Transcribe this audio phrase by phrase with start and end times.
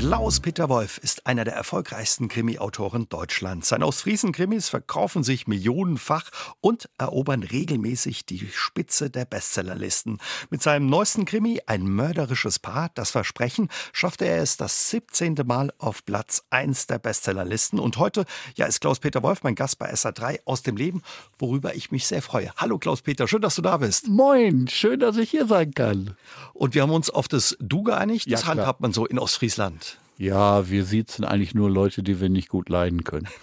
[0.00, 3.68] Klaus-Peter Wolf ist einer der erfolgreichsten Krimi-Autoren Deutschlands.
[3.68, 6.30] Seine Ostfriesen-Krimis verkaufen sich millionenfach
[6.62, 10.16] und erobern regelmäßig die Spitze der Bestsellerlisten.
[10.48, 15.34] Mit seinem neuesten Krimi, Ein mörderisches Paar, das Versprechen, schaffte er es das 17.
[15.44, 17.78] Mal auf Platz 1 der Bestsellerlisten.
[17.78, 18.24] Und heute
[18.56, 21.02] ja, ist Klaus-Peter Wolf mein Gast bei SA3 aus dem Leben,
[21.38, 22.50] worüber ich mich sehr freue.
[22.56, 24.08] Hallo Klaus-Peter, schön, dass du da bist.
[24.08, 26.16] Moin, schön, dass ich hier sein kann.
[26.54, 28.26] Und wir haben uns auf das Du geeinigt.
[28.26, 28.56] Ja, das klar.
[28.56, 29.89] handhabt man so in Ostfriesland.
[30.20, 33.28] Ja, wir sitzen eigentlich nur Leute, die wir nicht gut leiden können.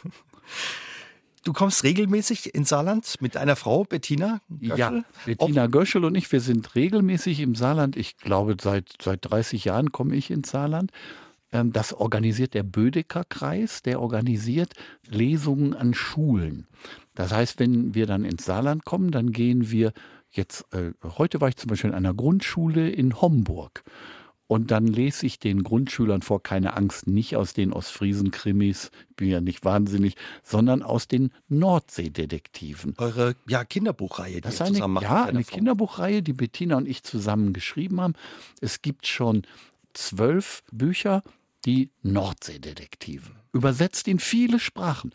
[1.43, 4.77] Du kommst regelmäßig ins Saarland mit deiner Frau Bettina Göschel?
[4.77, 7.95] Ja, Bettina Göschel und ich, wir sind regelmäßig im Saarland.
[7.95, 10.91] Ich glaube, seit, seit 30 Jahren komme ich ins Saarland.
[11.53, 14.73] Ähm, Das organisiert der Bödecker Kreis, der organisiert
[15.07, 16.67] Lesungen an Schulen.
[17.15, 19.93] Das heißt, wenn wir dann ins Saarland kommen, dann gehen wir
[20.31, 23.85] jetzt, äh, heute war ich zum Beispiel in einer Grundschule in Homburg.
[24.47, 29.41] Und dann lese ich den Grundschülern vor, keine Angst, nicht aus den Ostfriesen-Krimis, bin ja
[29.41, 32.95] nicht wahnsinnig, sondern aus den Nordseedetektiven.
[32.97, 35.03] Eure ja, Kinderbuchreihe, die Das ihr eine, zusammen macht.
[35.03, 35.55] ja, eine Frau.
[35.55, 38.13] Kinderbuchreihe, die Bettina und ich zusammen geschrieben haben.
[38.61, 39.43] Es gibt schon
[39.93, 41.23] zwölf Bücher,
[41.65, 43.31] die Nordseedetektive.
[43.51, 45.11] Übersetzt in viele Sprachen.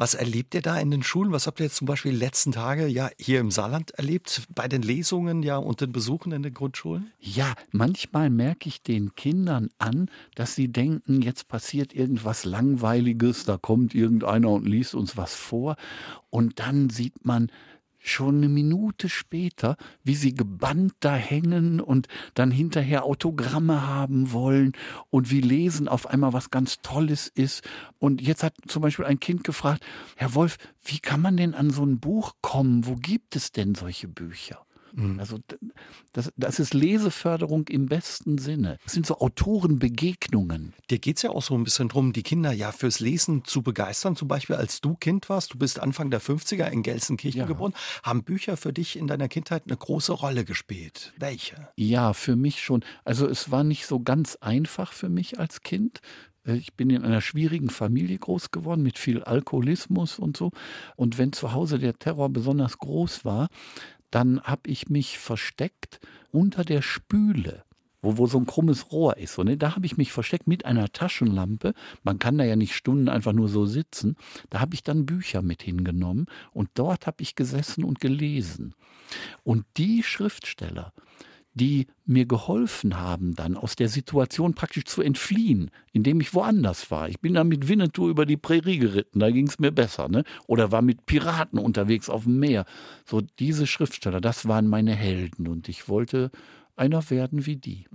[0.00, 1.32] Was erlebt ihr da in den Schulen?
[1.32, 4.46] Was habt ihr jetzt zum Beispiel die letzten Tage ja hier im Saarland erlebt?
[4.54, 7.10] Bei den Lesungen ja und den Besuchen in den Grundschulen?
[7.18, 13.58] Ja, manchmal merke ich den Kindern an, dass sie denken, jetzt passiert irgendwas Langweiliges, da
[13.58, 15.74] kommt irgendeiner und liest uns was vor.
[16.30, 17.50] Und dann sieht man
[17.98, 24.72] schon eine Minute später, wie sie gebannt da hängen und dann hinterher Autogramme haben wollen
[25.10, 27.68] und wie Lesen auf einmal was ganz Tolles ist.
[27.98, 29.84] Und jetzt hat zum Beispiel ein Kind gefragt,
[30.16, 32.86] Herr Wolf, wie kann man denn an so ein Buch kommen?
[32.86, 34.64] Wo gibt es denn solche Bücher?
[35.18, 35.56] Also d-
[36.12, 38.78] das, das ist Leseförderung im besten Sinne.
[38.84, 40.74] Das sind so Autorenbegegnungen.
[40.90, 43.62] Dir geht es ja auch so ein bisschen drum, die Kinder ja fürs Lesen zu
[43.62, 44.16] begeistern.
[44.16, 47.46] Zum Beispiel, als du Kind warst, du bist Anfang der 50er in Gelsenkirchen Ja.
[47.46, 51.12] geboren, haben Bücher für dich in deiner Kindheit eine große Rolle gespielt.
[51.18, 51.68] Welche?
[51.76, 52.84] Ja, für mich schon.
[53.04, 56.00] Also es war nicht so ganz einfach für mich als Kind.
[56.44, 60.50] Äh, Ich bin in einer schwierigen Familie groß geworden mit viel Alkoholismus und so.
[60.96, 63.48] Und wenn zu Hause der Terror besonders groß war,
[64.10, 67.64] dann habe ich mich versteckt unter der Spüle.
[68.00, 69.34] Wo, wo so ein krummes Rohr ist.
[69.34, 69.56] So, ne?
[69.56, 71.74] Da habe ich mich versteckt mit einer Taschenlampe.
[72.04, 74.16] Man kann da ja nicht Stunden einfach nur so sitzen.
[74.50, 78.74] Da habe ich dann Bücher mit hingenommen und dort habe ich gesessen und gelesen.
[79.42, 80.92] Und die Schriftsteller,
[81.58, 87.10] die mir geholfen haben, dann aus der Situation praktisch zu entfliehen, indem ich woanders war.
[87.10, 90.24] Ich bin dann mit Winnetou über die Prärie geritten, da ging es mir besser, ne?
[90.46, 92.64] Oder war mit Piraten unterwegs auf dem Meer.
[93.04, 96.30] So diese Schriftsteller, das waren meine Helden und ich wollte
[96.78, 97.86] einer werden wie die.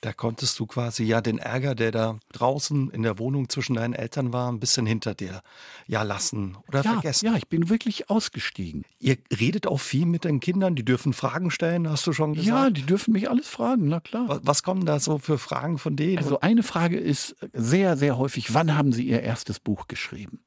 [0.00, 3.92] Da konntest du quasi ja den Ärger, der da draußen in der Wohnung zwischen deinen
[3.94, 5.42] Eltern war, ein bisschen hinter dir
[5.86, 7.26] ja lassen oder Ja, vergessen.
[7.26, 8.84] ja, ich bin wirklich ausgestiegen.
[8.98, 12.48] Ihr redet auch viel mit den Kindern, die dürfen Fragen stellen, hast du schon gesagt?
[12.48, 14.28] Ja, die dürfen mich alles fragen, na klar.
[14.28, 16.18] Wa- Was kommen da so für Fragen von denen?
[16.18, 20.40] Also eine Frage ist sehr, sehr häufig, wann haben Sie Ihr erstes Buch geschrieben?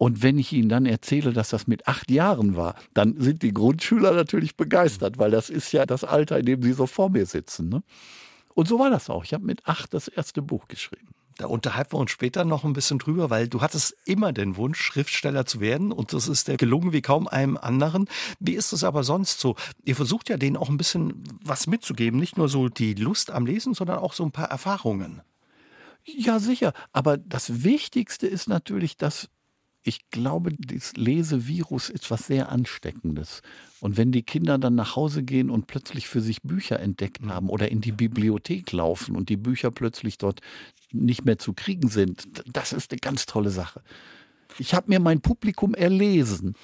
[0.00, 3.52] Und wenn ich Ihnen dann erzähle, dass das mit acht Jahren war, dann sind die
[3.52, 7.26] Grundschüler natürlich begeistert, weil das ist ja das Alter, in dem sie so vor mir
[7.26, 7.68] sitzen.
[7.68, 7.82] Ne?
[8.54, 9.24] Und so war das auch.
[9.24, 11.08] Ich habe mit acht das erste Buch geschrieben.
[11.36, 14.80] Da unterhalten wir uns später noch ein bisschen drüber, weil du hattest immer den Wunsch,
[14.80, 18.08] Schriftsteller zu werden und das ist dir gelungen wie kaum einem anderen.
[18.38, 19.54] Wie ist es aber sonst so?
[19.84, 23.44] Ihr versucht ja denen auch ein bisschen was mitzugeben, nicht nur so die Lust am
[23.44, 25.20] Lesen, sondern auch so ein paar Erfahrungen.
[26.06, 26.72] Ja, sicher.
[26.94, 29.28] Aber das Wichtigste ist natürlich, dass
[29.82, 33.40] ich glaube, das Lesevirus ist was sehr Ansteckendes.
[33.80, 37.48] Und wenn die Kinder dann nach Hause gehen und plötzlich für sich Bücher entdeckt haben
[37.48, 40.40] oder in die Bibliothek laufen und die Bücher plötzlich dort
[40.92, 43.82] nicht mehr zu kriegen sind, das ist eine ganz tolle Sache.
[44.58, 46.54] Ich habe mir mein Publikum erlesen.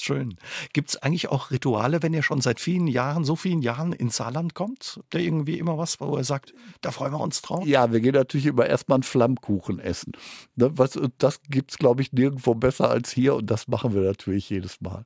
[0.00, 0.36] Schön.
[0.72, 4.16] Gibt es eigentlich auch Rituale, wenn ihr schon seit vielen Jahren, so vielen Jahren ins
[4.16, 5.00] Saarland kommt?
[5.12, 7.66] Ihr irgendwie immer was, wo ihr sagt, da freuen wir uns drauf?
[7.66, 10.12] Ja, wir gehen natürlich immer erstmal einen Flammkuchen essen.
[10.56, 14.02] Ne, was, das gibt es, glaube ich, nirgendwo besser als hier und das machen wir
[14.02, 15.04] natürlich jedes Mal.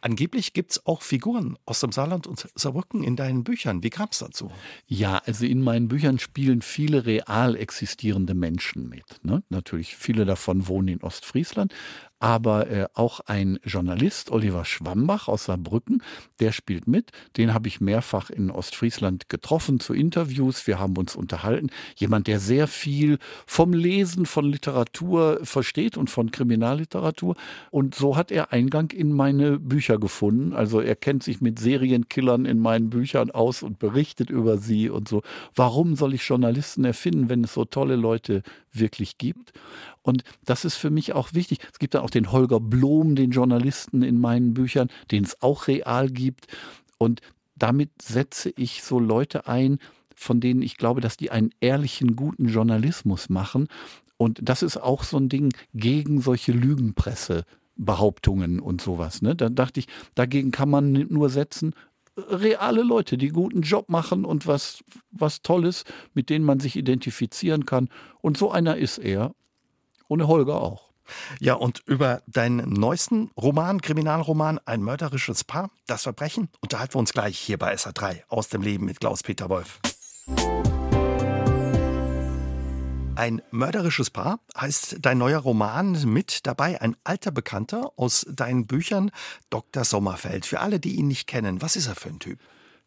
[0.00, 3.82] Angeblich gibt es auch Figuren aus dem Saarland und Saarbrücken in deinen Büchern.
[3.82, 4.50] Wie kam es dazu?
[4.86, 9.04] Ja, also in meinen Büchern spielen viele real existierende Menschen mit.
[9.22, 9.42] Ne?
[9.48, 11.74] Natürlich, viele davon wohnen in Ostfriesland,
[12.20, 16.02] aber äh, auch ein Journalist, Oliver Schwambach aus Saarbrücken,
[16.38, 17.10] der spielt mit.
[17.38, 20.66] Den habe ich mehrfach in Ostfriesland getroffen zu Interviews.
[20.66, 21.70] Wir haben uns unterhalten.
[21.96, 27.36] Jemand, der sehr viel vom Lesen von Literatur versteht und von Kriminalliteratur.
[27.70, 30.52] Und so hat er Eingang in meine Bücher gefunden.
[30.52, 35.08] Also er kennt sich mit Serienkillern in meinen Büchern aus und berichtet über sie und
[35.08, 35.22] so.
[35.54, 39.52] Warum soll ich Journalisten erfinden, wenn es so tolle Leute wirklich gibt?
[40.02, 41.58] Und das ist für mich auch wichtig.
[41.72, 45.68] Es gibt dann auch den Holger Blom, den Journalisten in meinen Büchern, den es auch
[45.68, 46.46] real gibt.
[46.98, 47.20] Und
[47.56, 49.78] damit setze ich so Leute ein,
[50.14, 53.68] von denen ich glaube, dass die einen ehrlichen, guten Journalismus machen.
[54.16, 57.44] Und das ist auch so ein Ding gegen solche Lügenpresse.
[57.80, 59.22] Behauptungen und sowas.
[59.22, 59.34] Ne?
[59.34, 61.74] Da dachte ich, dagegen kann man nur setzen,
[62.28, 65.84] reale Leute, die guten Job machen und was, was Tolles,
[66.14, 67.88] mit denen man sich identifizieren kann.
[68.20, 69.34] Und so einer ist er.
[70.08, 70.90] Ohne Holger auch.
[71.40, 77.12] Ja, und über deinen neuesten Roman, Kriminalroman, Ein mörderisches Paar, das Verbrechen, unterhalten wir uns
[77.12, 79.80] gleich hier bei SA3 aus dem Leben mit Klaus-Peter Wolf.
[83.20, 89.10] Ein mörderisches Paar heißt dein neuer Roman mit dabei ein alter Bekannter aus deinen Büchern,
[89.50, 89.84] Dr.
[89.84, 90.46] Sommerfeld.
[90.46, 92.38] Für alle, die ihn nicht kennen, was ist er für ein Typ?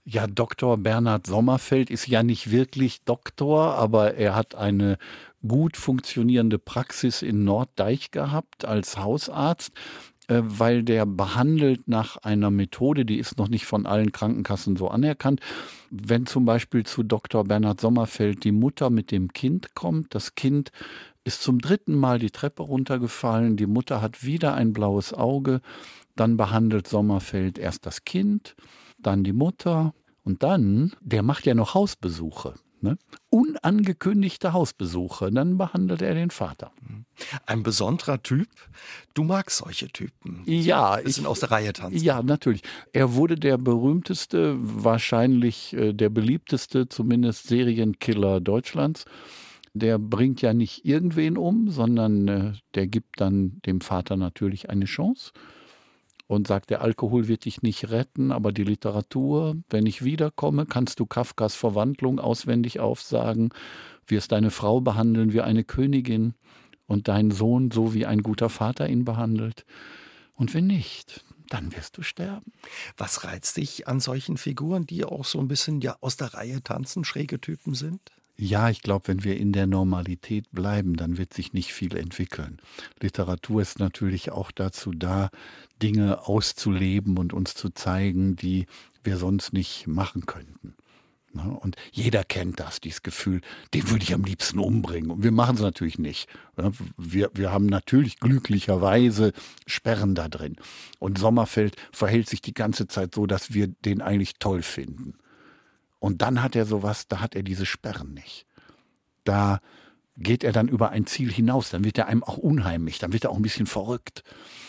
[0.06, 0.78] Ja, Dr.
[0.78, 4.98] Bernhard Sommerfeld ist ja nicht wirklich Doktor, aber er hat eine
[5.48, 9.72] gut funktionierende Praxis in Norddeich gehabt als Hausarzt
[10.42, 15.40] weil der behandelt nach einer Methode, die ist noch nicht von allen Krankenkassen so anerkannt.
[15.90, 17.44] Wenn zum Beispiel zu Dr.
[17.44, 20.72] Bernhard Sommerfeld die Mutter mit dem Kind kommt, das Kind
[21.24, 25.62] ist zum dritten Mal die Treppe runtergefallen, die Mutter hat wieder ein blaues Auge,
[26.16, 28.56] dann behandelt Sommerfeld erst das Kind,
[29.00, 29.94] dann die Mutter
[30.24, 32.56] und dann, der macht ja noch Hausbesuche.
[32.84, 32.98] Ne?
[33.30, 36.74] Unangekündigte Hausbesuche, dann behandelt er den Vater.
[37.46, 38.50] Ein besonderer Typ.
[39.14, 40.44] Du magst solche Typen.
[40.46, 42.04] Ja, ich sind aus der Reihe tanzen.
[42.04, 42.62] Ja, natürlich.
[42.92, 49.06] Er wurde der berühmteste, wahrscheinlich äh, der beliebteste, zumindest Serienkiller Deutschlands.
[49.74, 54.86] Der bringt ja nicht irgendwen um, sondern äh, der gibt dann dem Vater natürlich eine
[54.86, 55.32] Chance
[56.28, 61.00] und sagt, der Alkohol wird dich nicht retten, aber die Literatur, wenn ich wiederkomme, kannst
[61.00, 63.50] du Kafkas Verwandlung auswendig aufsagen,
[64.08, 66.34] wirst deine Frau behandeln wie eine Königin
[66.88, 69.66] und deinen Sohn so wie ein guter Vater ihn behandelt.
[70.34, 72.52] Und wenn nicht, dann wirst du sterben.
[72.98, 76.64] Was reizt dich an solchen Figuren, die auch so ein bisschen ja aus der Reihe
[76.64, 78.12] tanzen, schräge Typen sind?
[78.36, 82.58] Ja, ich glaube, wenn wir in der Normalität bleiben, dann wird sich nicht viel entwickeln.
[83.00, 85.30] Literatur ist natürlich auch dazu da,
[85.82, 88.66] Dinge auszuleben und uns zu zeigen, die
[89.04, 90.76] wir sonst nicht machen könnten.
[91.34, 91.44] Ne?
[91.44, 93.42] Und jeder kennt das, dieses Gefühl,
[93.74, 95.12] den würde ich am liebsten umbringen.
[95.12, 96.28] Und wir machen es natürlich nicht.
[96.58, 96.72] Ne?
[96.98, 99.34] Wir, wir haben natürlich glücklicherweise
[99.68, 100.56] Sperren da drin.
[101.00, 105.16] Und Sommerfeld verhält sich die ganze Zeit so, dass wir den eigentlich toll finden.
[106.04, 108.46] Und dann hat er sowas, da hat er diese Sperren nicht.
[109.24, 109.62] Da
[110.18, 113.24] geht er dann über ein Ziel hinaus, dann wird er einem auch unheimlich, dann wird
[113.24, 114.22] er auch ein bisschen verrückt.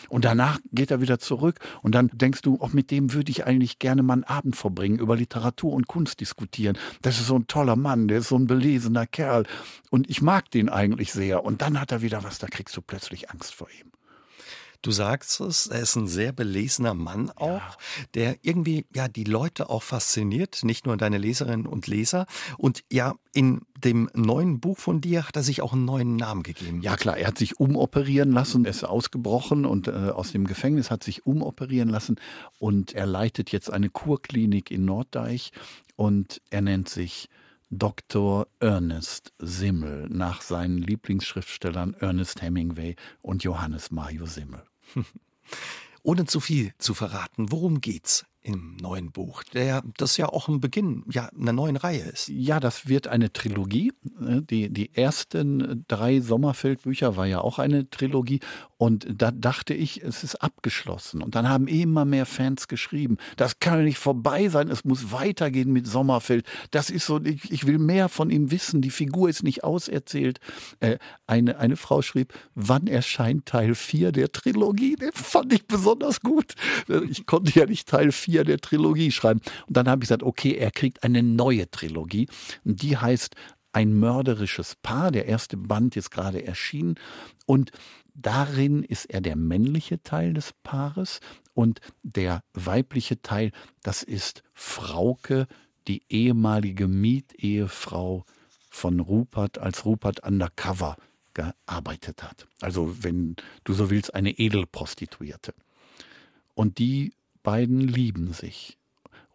[0.09, 3.47] Und danach geht er wieder zurück und dann denkst du, auch mit dem würde ich
[3.47, 6.79] eigentlich gerne mal einen Abend verbringen, über Literatur und Kunst diskutieren.
[7.03, 9.45] Das ist so ein toller Mann, der ist so ein belesener Kerl
[9.91, 11.45] und ich mag den eigentlich sehr.
[11.45, 13.91] Und dann hat er wieder was, da kriegst du plötzlich Angst vor ihm.
[14.85, 17.77] Du sagst es, er ist ein sehr belesener Mann auch, ja.
[18.13, 22.27] der irgendwie ja die Leute auch fasziniert, nicht nur deine Leserinnen und Leser.
[22.59, 26.43] Und ja, in dem neuen Buch von dir hat er sich auch einen neuen Namen
[26.43, 26.83] gegeben.
[26.83, 30.91] Ja klar, er hat sich umoperieren lassen, er ist ausgebrochen und äh, aus dem Gefängnis
[30.91, 32.17] hat sich umoperieren lassen
[32.59, 35.53] und er leitet jetzt eine Kurklinik in Norddeich
[35.97, 37.31] und er nennt sich
[37.71, 38.49] Dr.
[38.61, 44.63] Ernest Simmel nach seinen Lieblingsschriftstellern Ernest Hemingway und Johannes Mario Simmel.
[46.03, 50.61] Ohne zu viel zu verraten, worum geht's im neuen Buch, der das ja auch ein
[50.61, 52.29] Beginn ja, einer neuen Reihe ist.
[52.29, 53.93] Ja, das wird eine Trilogie.
[54.21, 58.41] Die, die ersten drei Sommerfeld-Bücher war ja auch eine Trilogie.
[58.77, 61.23] Und da dachte ich, es ist abgeschlossen.
[61.23, 65.11] Und dann haben immer mehr Fans geschrieben, das kann ja nicht vorbei sein, es muss
[65.11, 66.45] weitergehen mit Sommerfeld.
[66.71, 70.39] Das ist so, ich, ich will mehr von ihm wissen, die Figur ist nicht auserzählt.
[70.81, 74.97] Äh, eine, eine Frau schrieb, wann erscheint Teil 4 der Trilogie?
[74.97, 76.55] Den fand ich besonders gut.
[77.09, 79.41] Ich konnte ja nicht Teil 4 4 der Trilogie schreiben.
[79.69, 82.27] Und dann habe ich gesagt, okay, er kriegt eine neue Trilogie.
[82.65, 83.37] Und die heißt
[83.73, 85.11] Ein mörderisches Paar.
[85.11, 86.95] Der erste Band ist gerade erschienen.
[87.47, 87.73] Und
[88.15, 91.21] darin ist er der männliche Teil des Paares.
[91.55, 93.51] Und der weibliche Teil,
[93.83, 95.47] das ist Frauke,
[95.89, 98.25] die ehemalige Mietehefrau
[98.71, 100.97] von Rupert, als Rupert undercover
[101.35, 102.47] gearbeitet hat.
[102.61, 105.53] Also wenn du so willst, eine Edelprostituierte.
[106.55, 107.13] Und die
[107.45, 108.77] beiden lieben sich.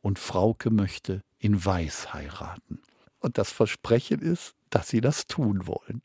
[0.01, 2.81] Und Frauke möchte in Weiß heiraten.
[3.19, 6.01] Und das Versprechen ist, dass sie das tun wollen.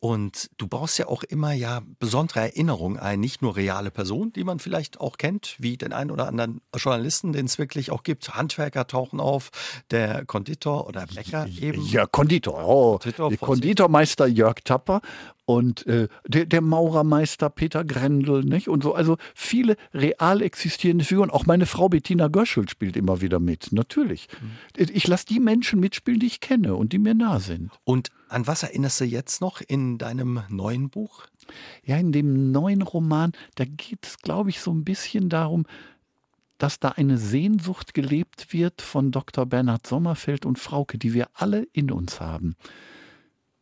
[0.00, 4.44] Und du baust ja auch immer ja besondere Erinnerungen ein, nicht nur reale Personen, die
[4.44, 8.36] man vielleicht auch kennt, wie den einen oder anderen Journalisten, den es wirklich auch gibt.
[8.36, 9.50] Handwerker tauchen auf,
[9.90, 11.84] der Konditor oder Bäcker eben.
[11.86, 12.64] Ja, Konditor.
[12.64, 15.00] Oh, Konditor, Konditormeister Jörg Tapper
[15.48, 18.68] und äh, der, der Maurermeister Peter Grendel, nicht?
[18.68, 21.30] Und so, also viele real existierende Figuren.
[21.30, 24.28] Auch meine Frau Bettina Göschel spielt immer wieder mit, natürlich.
[24.42, 24.88] Mhm.
[24.92, 27.70] Ich lasse die Menschen mitspielen, die ich kenne und die mir nah sind.
[27.84, 31.24] Und an was erinnerst du jetzt noch in deinem neuen Buch?
[31.82, 35.64] Ja, in dem neuen Roman, da geht es, glaube ich, so ein bisschen darum,
[36.58, 39.46] dass da eine Sehnsucht gelebt wird von Dr.
[39.46, 42.54] Bernhard Sommerfeld und Frauke, die wir alle in uns haben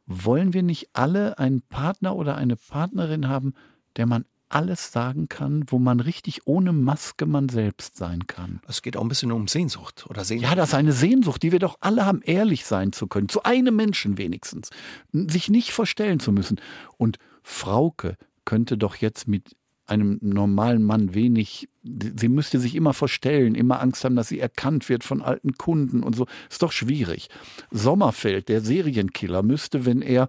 [0.06, 3.54] wollen wir nicht alle einen Partner oder eine Partnerin haben,
[3.96, 8.60] der man alles sagen kann, wo man richtig ohne Maske man selbst sein kann.
[8.68, 10.48] Es geht auch ein bisschen um Sehnsucht oder Sehnsucht.
[10.48, 13.42] Ja, das ist eine Sehnsucht, die wir doch alle haben, ehrlich sein zu können, zu
[13.42, 14.70] einem Menschen wenigstens,
[15.12, 16.60] sich nicht verstellen zu müssen.
[16.96, 19.56] Und Frauke könnte doch jetzt mit
[19.86, 24.88] einem normalen Mann wenig, sie müsste sich immer verstellen, immer Angst haben, dass sie erkannt
[24.88, 26.26] wird von alten Kunden und so.
[26.50, 27.28] Ist doch schwierig.
[27.70, 30.28] Sommerfeld, der Serienkiller, müsste, wenn er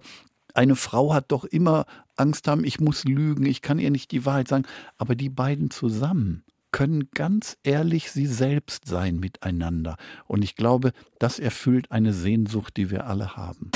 [0.54, 1.86] eine Frau hat, doch immer
[2.16, 4.64] Angst haben, ich muss lügen, ich kann ihr nicht die Wahrheit sagen.
[4.96, 9.96] Aber die beiden zusammen können ganz ehrlich sie selbst sein miteinander.
[10.26, 13.70] Und ich glaube, das erfüllt eine Sehnsucht, die wir alle haben.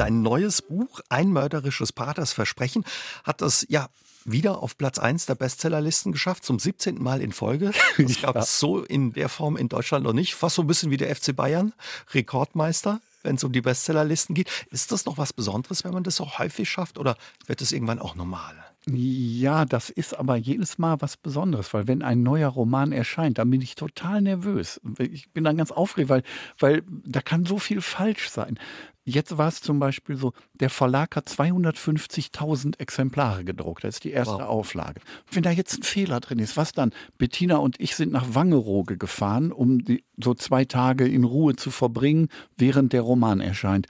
[0.00, 2.86] Dein neues Buch, Ein mörderisches Paar, das Versprechen,
[3.22, 3.90] hat es ja
[4.24, 7.02] wieder auf Platz 1 der Bestsellerlisten geschafft, zum 17.
[7.02, 7.72] Mal in Folge.
[7.98, 10.34] Das gab es so in der Form in Deutschland noch nicht.
[10.34, 11.74] Fast so ein bisschen wie der FC Bayern,
[12.14, 14.50] Rekordmeister, wenn es um die Bestsellerlisten geht.
[14.70, 17.98] Ist das noch was Besonderes, wenn man das so häufig schafft oder wird es irgendwann
[17.98, 18.54] auch normal?
[18.86, 23.50] Ja, das ist aber jedes Mal was Besonderes, weil wenn ein neuer Roman erscheint, dann
[23.50, 24.80] bin ich total nervös.
[24.98, 26.22] Ich bin dann ganz aufgeregt, weil,
[26.58, 28.58] weil da kann so viel falsch sein.
[29.04, 33.82] Jetzt war es zum Beispiel so, der Verlag hat 250.000 Exemplare gedruckt.
[33.82, 34.42] Das ist die erste wow.
[34.42, 35.00] Auflage.
[35.30, 36.92] Wenn da jetzt ein Fehler drin ist, was dann?
[37.16, 41.70] Bettina und ich sind nach Wangerooge gefahren, um die, so zwei Tage in Ruhe zu
[41.70, 43.86] verbringen, während der Roman erscheint.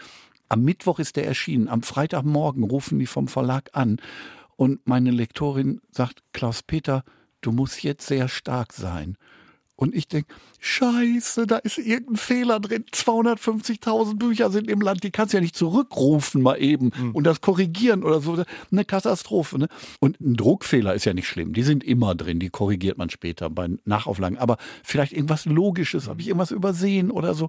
[0.49, 1.69] Am Mittwoch ist der erschienen.
[1.69, 4.01] Am Freitagmorgen rufen die vom Verlag an
[4.57, 7.05] und meine Lektorin sagt, Klaus-Peter,
[7.41, 9.17] du musst jetzt sehr stark sein.
[9.81, 12.85] Und ich denke, scheiße, da ist irgendein Fehler drin.
[12.93, 17.13] 250.000 Bücher sind im Land, die kannst du ja nicht zurückrufen mal eben mhm.
[17.13, 18.45] und das korrigieren oder so.
[18.71, 19.59] Eine Katastrophe.
[19.59, 19.69] Ne?
[19.99, 21.55] Und ein Druckfehler ist ja nicht schlimm.
[21.55, 24.37] Die sind immer drin, die korrigiert man später bei Nachauflagen.
[24.37, 27.49] Aber vielleicht irgendwas Logisches, habe ich irgendwas übersehen oder so.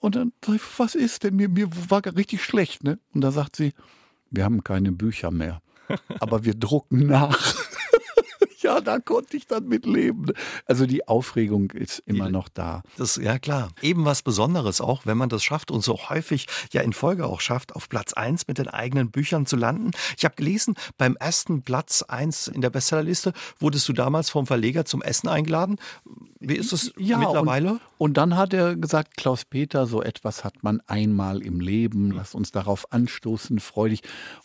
[0.00, 1.36] Und dann sag ich, was ist denn?
[1.36, 2.82] Mir, mir war richtig schlecht.
[2.82, 2.98] Ne?
[3.14, 3.72] Und da sagt sie,
[4.32, 5.62] wir haben keine Bücher mehr
[6.20, 7.54] aber wir drucken nach.
[8.66, 10.32] Ja, da konnte ich dann mit leben.
[10.66, 12.82] Also die Aufregung ist immer noch da.
[12.96, 13.68] Das, ja klar.
[13.80, 17.40] Eben was Besonderes auch, wenn man das schafft und so häufig ja in Folge auch
[17.40, 19.92] schafft, auf Platz 1 mit den eigenen Büchern zu landen.
[20.16, 24.84] Ich habe gelesen, beim ersten Platz 1 in der Bestsellerliste wurdest du damals vom Verleger
[24.84, 25.76] zum Essen eingeladen.
[26.40, 27.72] Wie ist es ja, mittlerweile?
[27.72, 32.10] Und, und, dann hat er gesagt, Klaus Peter, so etwas hat man einmal im Leben.
[32.10, 34.02] Lass uns darauf anstoßen, freudig.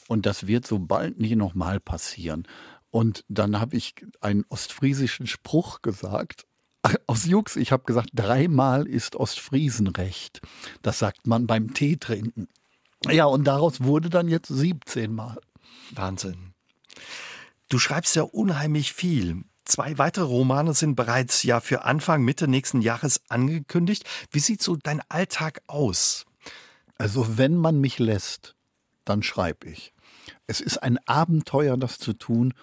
[0.08, 2.48] Und das wird so bald nicht nochmal passieren.
[2.92, 6.46] Und dann habe ich einen ostfriesischen Spruch gesagt.
[7.08, 10.42] Aus Jux, ich habe gesagt, dreimal ist Ostfriesenrecht.
[10.82, 12.48] Das sagt man beim Tee trinken.
[13.10, 15.40] Ja, und daraus wurde dann jetzt 17 Mal.
[15.92, 16.54] Wahnsinn.
[17.70, 19.44] Du schreibst ja unheimlich viel.
[19.64, 24.04] Zwei weitere Romane sind bereits ja für Anfang, Mitte nächsten Jahres angekündigt.
[24.30, 26.26] Wie sieht so dein Alltag aus?
[26.98, 28.56] Also, wenn man mich lässt,
[29.06, 29.94] dann schreibe ich.
[30.46, 32.54] Es ist ein Abenteuer, das zu tun.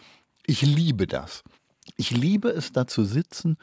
[0.49, 1.45] Ich liebe das.
[1.99, 3.59] Ich liebe es, da zu sitzen,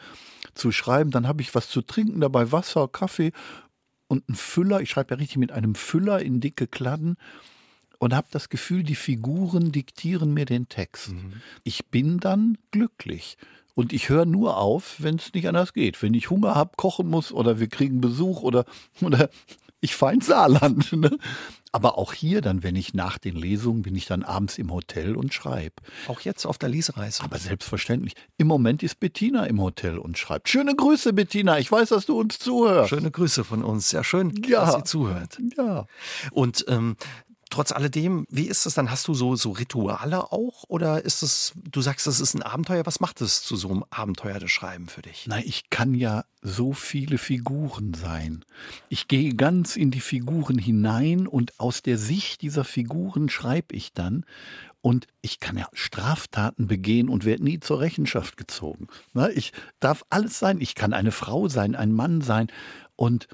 [0.53, 1.09] zu schreiben.
[1.09, 3.31] Dann habe ich was zu trinken, dabei Wasser, Kaffee
[4.07, 4.81] und einen Füller.
[4.81, 7.17] Ich schreibe ja richtig mit einem Füller in dicke Kladden
[7.97, 11.09] und habe das Gefühl, die Figuren diktieren mir den Text.
[11.09, 11.41] Mhm.
[11.63, 13.37] Ich bin dann glücklich.
[13.73, 16.01] Und ich höre nur auf, wenn es nicht anders geht.
[16.03, 18.65] Wenn ich Hunger habe, kochen muss oder wir kriegen Besuch oder,
[19.01, 19.29] oder
[19.85, 20.91] ich fahre ins Saarland.
[20.95, 21.17] Ne?
[21.75, 25.17] Aber auch hier dann, wenn ich nach den Lesungen bin ich dann abends im Hotel
[25.17, 25.75] und schreibe.
[26.07, 27.21] Auch jetzt auf der Lesereise.
[27.21, 28.13] Aber selbstverständlich.
[28.37, 30.47] Im Moment ist Bettina im Hotel und schreibt.
[30.47, 31.59] Schöne Grüße, Bettina.
[31.59, 32.91] Ich weiß, dass du uns zuhörst.
[32.91, 33.89] Schöne Grüße von uns.
[33.89, 34.61] Sehr schön, ja.
[34.65, 35.37] dass sie zuhört.
[35.57, 35.85] Ja.
[36.31, 36.95] Und ähm,
[37.51, 38.89] Trotz alledem, wie ist es dann?
[38.89, 40.63] Hast du so, so Rituale auch?
[40.67, 42.85] Oder ist es, du sagst, das ist ein Abenteuer.
[42.85, 45.25] Was macht es zu so einem Abenteuer, das Schreiben für dich?
[45.27, 48.43] Na, ich kann ja so viele Figuren sein.
[48.89, 53.93] Ich gehe ganz in die Figuren hinein und aus der Sicht dieser Figuren schreibe ich
[53.93, 54.25] dann.
[54.81, 58.87] Und ich kann ja Straftaten begehen und werde nie zur Rechenschaft gezogen.
[59.33, 60.61] Ich darf alles sein.
[60.61, 62.47] Ich kann eine Frau sein, ein Mann sein.
[62.95, 63.27] Und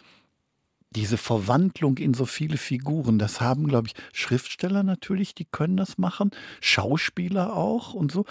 [0.91, 5.97] diese Verwandlung in so viele Figuren, das haben, glaube ich, Schriftsteller natürlich, die können das
[5.97, 8.25] machen, Schauspieler auch und so.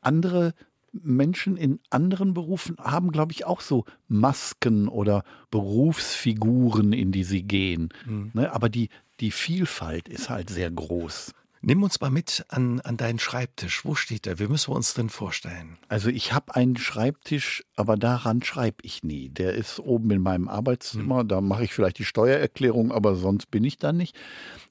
[0.00, 0.54] Andere
[0.92, 7.42] Menschen in anderen Berufen haben, glaube ich, auch so Masken oder Berufsfiguren, in die sie
[7.42, 7.90] gehen.
[8.06, 8.30] Mhm.
[8.32, 8.88] Ne, aber die,
[9.20, 11.32] die Vielfalt ist halt sehr groß.
[11.62, 13.84] Nimm uns mal mit an, an deinen Schreibtisch.
[13.84, 14.38] Wo steht der?
[14.38, 15.78] Wie müssen wir uns denn vorstellen?
[15.88, 19.28] Also ich habe einen Schreibtisch, aber daran schreibe ich nie.
[19.28, 21.20] Der ist oben in meinem Arbeitszimmer.
[21.20, 21.28] Hm.
[21.28, 24.16] Da mache ich vielleicht die Steuererklärung, aber sonst bin ich da nicht.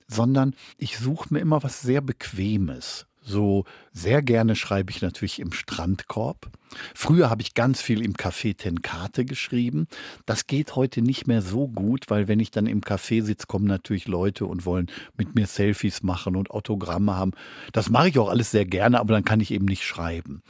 [0.08, 3.08] Sondern ich suche mir immer was sehr Bequemes.
[3.26, 6.52] So sehr gerne schreibe ich natürlich im Strandkorb.
[6.94, 9.88] Früher habe ich ganz viel im Café Tenkate geschrieben.
[10.28, 13.66] Das geht heute nicht mehr so gut, weil wenn ich dann im Café sitze, kommen
[13.66, 17.32] natürlich Leute und wollen mit mir Selfies machen und Autogramme haben.
[17.74, 20.44] Das mache ich auch alles sehr gerne, aber dann kann ich eben nicht schreiben.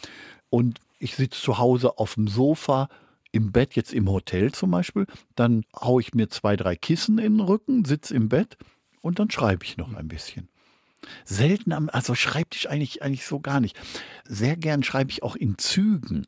[0.50, 2.89] Und ich sitze zu Hause auf dem Sofa,
[3.32, 7.38] im Bett, jetzt im Hotel zum Beispiel, dann haue ich mir zwei, drei Kissen in
[7.38, 8.58] den Rücken, sitze im Bett
[9.01, 10.50] und dann schreibe ich noch ein bisschen.
[11.24, 13.77] Selten am, also Schreibtisch eigentlich, eigentlich so gar nicht.
[14.25, 16.25] Sehr gern schreibe ich auch in Zügen.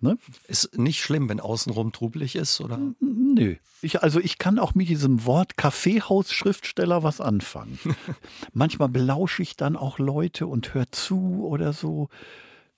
[0.00, 0.16] Ne?
[0.46, 2.78] Ist nicht schlimm, wenn außenrum trubelig ist, oder?
[3.00, 3.56] Nö.
[3.82, 7.78] Ich, also ich kann auch mit diesem Wort Kaffeehaus-Schriftsteller was anfangen.
[8.52, 12.08] Manchmal belausche ich dann auch Leute und höre zu oder so.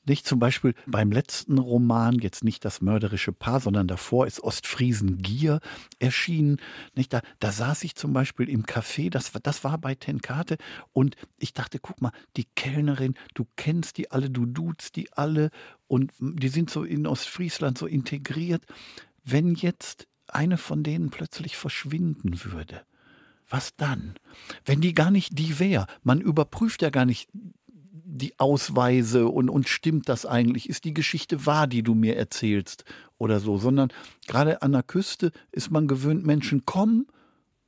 [0.07, 5.19] Nicht zum Beispiel beim letzten Roman, jetzt nicht das mörderische Paar, sondern davor ist Ostfriesen
[5.19, 5.61] Gier
[5.99, 6.57] erschienen.
[6.95, 7.12] Nicht?
[7.12, 10.57] Da, da saß ich zum Beispiel im Café, das, das war bei Tenkate,
[10.92, 15.50] und ich dachte, guck mal, die Kellnerin, du kennst die alle, du duzt die alle
[15.87, 18.64] und die sind so in Ostfriesland so integriert.
[19.23, 22.83] Wenn jetzt eine von denen plötzlich verschwinden würde,
[23.50, 24.14] was dann?
[24.64, 27.28] Wenn die gar nicht die wäre, man überprüft ja gar nicht
[28.11, 30.69] die Ausweise und, und stimmt das eigentlich?
[30.69, 32.85] Ist die Geschichte wahr, die du mir erzählst
[33.19, 33.57] oder so?
[33.57, 33.93] Sondern
[34.26, 37.07] gerade an der Küste ist man gewöhnt, Menschen kommen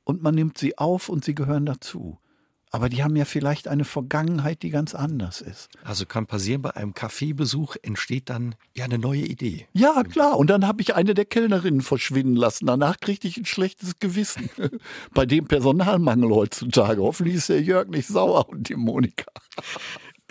[0.03, 2.19] und man nimmt sie auf und sie gehören dazu.
[2.75, 5.69] Aber die haben ja vielleicht eine Vergangenheit, die ganz anders ist.
[5.83, 9.67] Also kann passieren, bei einem Kaffeebesuch entsteht dann ja eine neue Idee.
[9.73, 10.39] Ja, klar.
[10.39, 12.65] Und dann habe ich eine der Kellnerinnen verschwinden lassen.
[12.65, 14.49] Danach kriegte ich ein schlechtes Gewissen.
[15.13, 17.03] bei dem Personalmangel heutzutage.
[17.03, 19.31] Hoffentlich ist der Jörg nicht sauer und die Monika.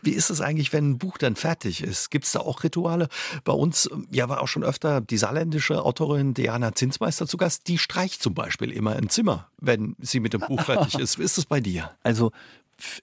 [0.03, 2.11] Wie ist es eigentlich, wenn ein Buch dann fertig ist?
[2.11, 3.09] Gibt es da auch Rituale?
[3.45, 7.69] Bei uns ähm, ja, war auch schon öfter die saarländische Autorin Diana Zinsmeister zu Gast.
[7.69, 11.19] Die streicht zum Beispiel immer ein Zimmer, wenn sie mit dem Buch fertig ist.
[11.19, 11.91] Wie ist es bei dir?
[12.03, 12.33] Also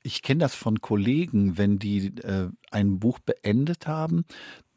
[0.03, 4.25] ich kenne das von Kollegen, wenn die äh, ein Buch beendet haben,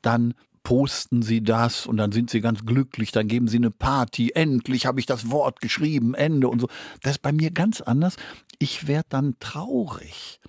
[0.01, 4.31] dann posten sie das und dann sind sie ganz glücklich, dann geben sie eine Party,
[4.35, 6.69] endlich habe ich das Wort geschrieben, Ende und so.
[7.03, 8.17] Das ist bei mir ganz anders.
[8.59, 10.41] Ich werde dann traurig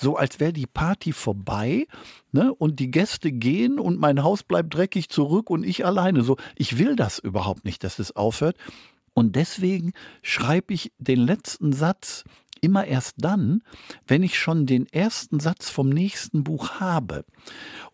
[0.00, 1.86] so als wäre die Party vorbei
[2.32, 2.54] ne?
[2.54, 6.22] und die Gäste gehen und mein Haus bleibt dreckig zurück und ich alleine.
[6.22, 8.56] So, ich will das überhaupt nicht, dass es aufhört.
[9.12, 12.24] Und deswegen schreibe ich den letzten Satz
[12.60, 13.62] immer erst dann,
[14.06, 17.24] wenn ich schon den ersten Satz vom nächsten Buch habe.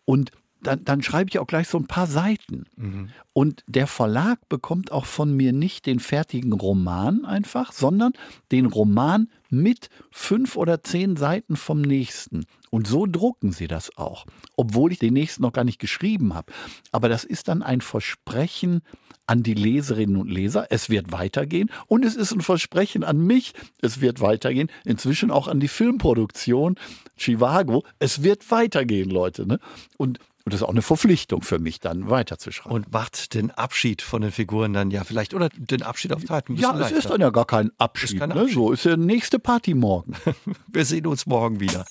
[0.05, 2.65] Und dann, dann, schreibe ich auch gleich so ein paar Seiten.
[2.75, 3.09] Mhm.
[3.33, 8.13] Und der Verlag bekommt auch von mir nicht den fertigen Roman einfach, sondern
[8.51, 12.45] den Roman mit fünf oder zehn Seiten vom nächsten.
[12.69, 16.51] Und so drucken sie das auch, obwohl ich den nächsten noch gar nicht geschrieben habe.
[16.91, 18.81] Aber das ist dann ein Versprechen
[19.27, 21.69] an die Leserinnen und Leser, es wird weitergehen.
[21.87, 24.69] Und es ist ein Versprechen an mich, es wird weitergehen.
[24.85, 26.75] Inzwischen auch an die Filmproduktion
[27.17, 29.45] Chivago, es wird weitergehen, Leute.
[29.45, 29.59] Ne?
[29.97, 32.71] Und und das ist auch eine Verpflichtung für mich, dann weiterzuschreiben.
[32.71, 36.47] Und macht den Abschied von den Figuren dann ja vielleicht, oder den Abschied auf Zeit
[36.47, 38.13] ein bisschen Ja, es ist dann ja gar kein Abschied.
[38.13, 38.47] Ist kein Abschied.
[38.47, 38.53] Ne?
[38.53, 40.13] So ist ja nächste Party morgen.
[40.67, 41.85] Wir sehen uns morgen wieder.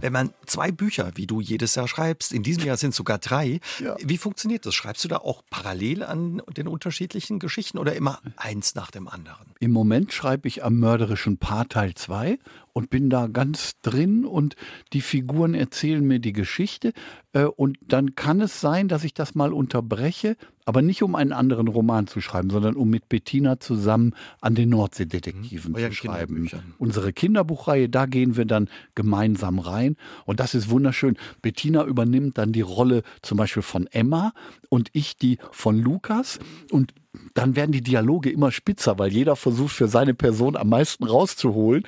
[0.00, 3.18] Wenn man zwei Bücher, wie du jedes Jahr schreibst, in diesem Jahr sind es sogar
[3.18, 3.96] drei, ja.
[4.02, 4.74] wie funktioniert das?
[4.74, 9.46] Schreibst du da auch parallel an den unterschiedlichen Geschichten oder immer eins nach dem anderen?
[9.60, 12.38] Im Moment schreibe ich am mörderischen Paar Teil 2
[12.76, 14.54] und bin da ganz drin und
[14.92, 16.92] die Figuren erzählen mir die Geschichte.
[17.32, 20.36] Äh, und dann kann es sein, dass ich das mal unterbreche,
[20.66, 24.68] aber nicht um einen anderen Roman zu schreiben, sondern um mit Bettina zusammen an den
[24.68, 25.76] Nordseedetektiven mhm.
[25.78, 26.50] zu schreiben.
[26.76, 29.96] Unsere Kinderbuchreihe, da gehen wir dann gemeinsam rein.
[30.26, 31.16] Und das ist wunderschön.
[31.40, 34.34] Bettina übernimmt dann die Rolle zum Beispiel von Emma
[34.68, 36.38] und ich die von Lukas.
[36.70, 36.92] Und
[37.34, 41.84] dann werden die Dialoge immer spitzer, weil jeder versucht für seine Person am meisten rauszuholen.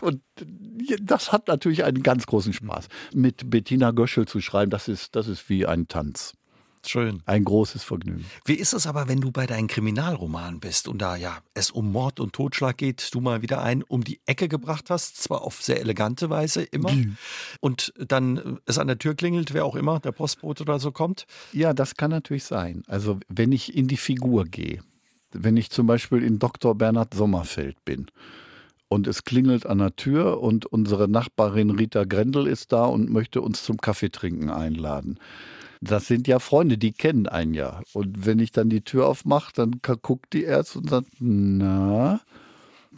[0.00, 0.20] Und
[1.00, 2.88] das hat natürlich einen ganz großen Spaß.
[3.14, 6.34] Mit Bettina Göschel zu schreiben, das ist, das ist wie ein Tanz.
[6.88, 7.22] Schön.
[7.26, 8.24] Ein großes Vergnügen.
[8.44, 11.90] Wie ist es aber, wenn du bei deinen Kriminalromanen bist und da ja es um
[11.90, 15.62] Mord und Totschlag geht, du mal wieder einen um die Ecke gebracht hast, zwar auf
[15.62, 17.16] sehr elegante Weise immer, mhm.
[17.60, 21.26] und dann es an der Tür klingelt, wer auch immer, der Postbote oder so kommt?
[21.52, 22.82] Ja, das kann natürlich sein.
[22.86, 24.80] Also wenn ich in die Figur gehe,
[25.32, 26.74] wenn ich zum Beispiel in Dr.
[26.74, 28.06] Bernhard Sommerfeld bin
[28.88, 33.40] und es klingelt an der Tür und unsere Nachbarin Rita Grendel ist da und möchte
[33.40, 35.18] uns zum Kaffeetrinken einladen
[35.80, 37.80] das sind ja Freunde, die kennen einen ja.
[37.92, 42.20] Und wenn ich dann die Tür aufmache, dann guckt die Ärzte und sagt, na,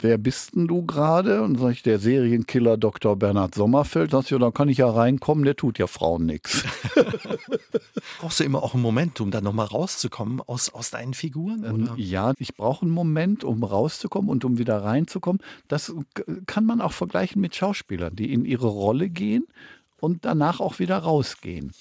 [0.03, 1.41] wer bist denn du gerade?
[1.41, 3.15] Und sage ich, der Serienkiller Dr.
[3.15, 4.11] Bernhard Sommerfeld.
[4.11, 6.63] Sagt ja, da kann ich ja reinkommen, der tut ja Frauen nichts.
[8.19, 11.65] Brauchst du immer auch einen Moment, um dann nochmal rauszukommen aus, aus deinen Figuren?
[11.65, 11.93] Oder?
[11.97, 15.41] Ja, ich brauche einen Moment, um rauszukommen und um wieder reinzukommen.
[15.67, 15.93] Das
[16.45, 19.45] kann man auch vergleichen mit Schauspielern, die in ihre Rolle gehen
[19.99, 21.71] und danach auch wieder rausgehen.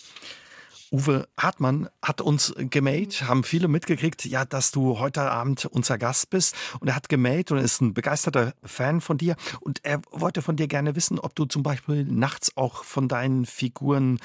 [0.91, 6.31] Uwe Hartmann hat uns gemailt, haben viele mitgekriegt, ja, dass du heute Abend unser Gast
[6.31, 6.55] bist.
[6.81, 9.37] Und er hat gemailt und ist ein begeisterter Fan von dir.
[9.61, 13.45] Und er wollte von dir gerne wissen, ob du zum Beispiel nachts auch von deinen
[13.45, 14.19] Figuren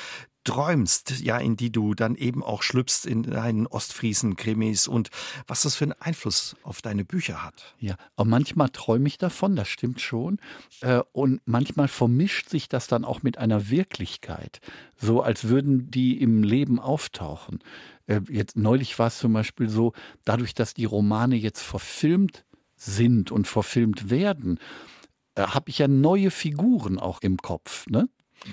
[0.43, 5.10] träumst, ja, in die du dann eben auch schlüpfst in deinen Ostfriesen-Krimis und
[5.47, 7.75] was das für einen Einfluss auf deine Bücher hat.
[7.79, 10.39] Ja, aber manchmal träume ich davon, das stimmt schon.
[10.82, 14.60] Äh, und manchmal vermischt sich das dann auch mit einer Wirklichkeit,
[14.97, 17.60] so als würden die im Leben auftauchen.
[18.08, 19.93] Äh, jetzt neulich war es zum Beispiel so,
[20.25, 24.60] dadurch, dass die Romane jetzt verfilmt sind und verfilmt werden,
[25.36, 27.88] äh, habe ich ja neue Figuren auch im Kopf.
[27.88, 28.10] Ne?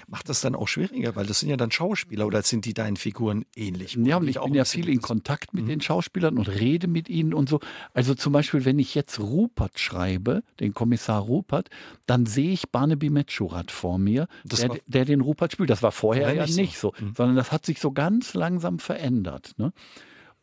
[0.07, 2.97] Macht das dann auch schwieriger, weil das sind ja dann Schauspieler oder sind die deinen
[2.97, 3.97] Figuren ähnlich?
[4.01, 5.69] Ja, und ich bin ja viel in Kontakt mit mhm.
[5.69, 7.61] den Schauspielern und rede mit ihnen und so.
[7.95, 11.71] Also zum Beispiel, wenn ich jetzt Rupert schreibe, den Kommissar Rupert,
[12.07, 15.71] dann sehe ich Barnaby Metschurat vor mir, der, der, den Rupert spielt.
[15.71, 17.15] Das war vorher, ja nicht, nicht so, so mhm.
[17.17, 19.53] sondern das hat sich so ganz langsam verändert.
[19.59, 19.73] Ne?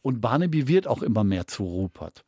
[0.02, 2.24] Und Barnaby wird auch immer mehr zu Rupert.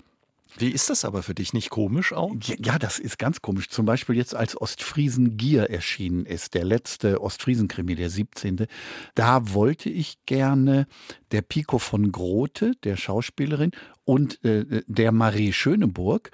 [0.57, 1.53] Wie ist das aber für dich?
[1.53, 2.33] Nicht komisch auch?
[2.41, 3.69] Ja, das ist ganz komisch.
[3.69, 8.65] Zum Beispiel jetzt, als Ostfriesen Gier erschienen ist, der letzte Ostfriesen-Krimi, der 17.
[9.15, 10.87] Da wollte ich gerne
[11.31, 13.71] der Pico von Grote, der Schauspielerin,
[14.05, 16.31] und äh, der Marie Schöneburg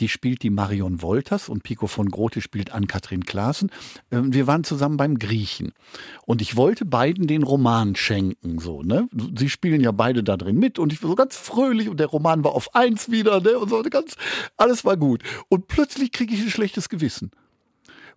[0.00, 3.70] die spielt die Marion Wolters und Pico von Grote spielt Ann-Kathrin Klaassen.
[4.10, 5.72] Ähm, wir waren zusammen beim Griechen.
[6.26, 9.08] Und ich wollte beiden den Roman schenken, so, ne?
[9.36, 12.06] Sie spielen ja beide da drin mit und ich war so ganz fröhlich und der
[12.06, 13.58] Roman war auf eins wieder, ne?
[13.58, 14.16] Und so ganz,
[14.56, 15.22] alles war gut.
[15.48, 17.30] Und plötzlich kriege ich ein schlechtes Gewissen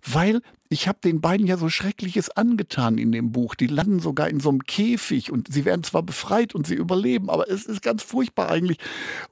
[0.06, 3.56] weil ich habe den beiden ja so Schreckliches angetan in dem Buch.
[3.56, 7.30] Die landen sogar in so einem Käfig und sie werden zwar befreit und sie überleben,
[7.30, 8.78] aber es ist ganz furchtbar eigentlich.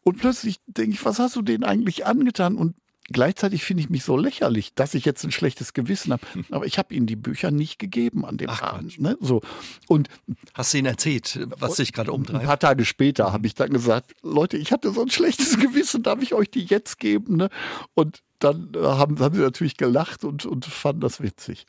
[0.03, 2.55] Und plötzlich denke ich, was hast du denen eigentlich angetan?
[2.55, 2.75] Und
[3.11, 6.25] gleichzeitig finde ich mich so lächerlich, dass ich jetzt ein schlechtes Gewissen habe.
[6.51, 8.99] Aber ich habe ihnen die Bücher nicht gegeben an dem Ach, Abend.
[8.99, 9.17] Ne?
[9.19, 9.41] So.
[9.87, 10.09] Und
[10.53, 12.41] Hast du ihnen erzählt, was sich gerade umtreibt?
[12.41, 16.03] Ein paar Tage später habe ich dann gesagt, Leute, ich hatte so ein schlechtes Gewissen,
[16.03, 17.37] darf ich euch die jetzt geben?
[17.37, 17.49] Ne?
[17.93, 21.65] Und dann äh, haben, haben sie natürlich gelacht und, und fanden das witzig.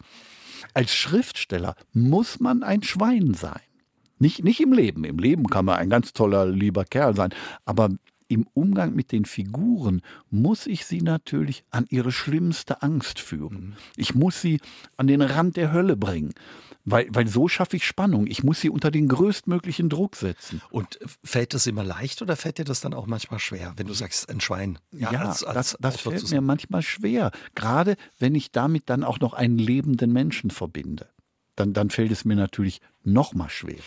[0.75, 3.61] Als Schriftsteller muss man ein Schwein sein.
[4.19, 5.05] Nicht, nicht im Leben.
[5.05, 7.31] Im Leben kann man ein ganz toller, lieber Kerl sein.
[7.65, 7.89] Aber
[8.31, 13.61] im Umgang mit den Figuren muss ich sie natürlich an ihre schlimmste Angst führen.
[13.61, 13.77] Mhm.
[13.97, 14.61] Ich muss sie
[14.97, 16.33] an den Rand der Hölle bringen.
[16.85, 18.27] Weil, weil so schaffe ich Spannung.
[18.27, 20.63] Ich muss sie unter den größtmöglichen Druck setzen.
[20.71, 23.93] Und fällt das immer leicht oder fällt dir das dann auch manchmal schwer, wenn du
[23.93, 24.79] sagst, ein Schwein?
[24.93, 27.33] Ja, ja als, als das, das fällt mir manchmal schwer.
[27.55, 31.09] Gerade wenn ich damit dann auch noch einen lebenden Menschen verbinde.
[31.57, 33.81] Dann, dann fällt es mir natürlich noch mal schwer.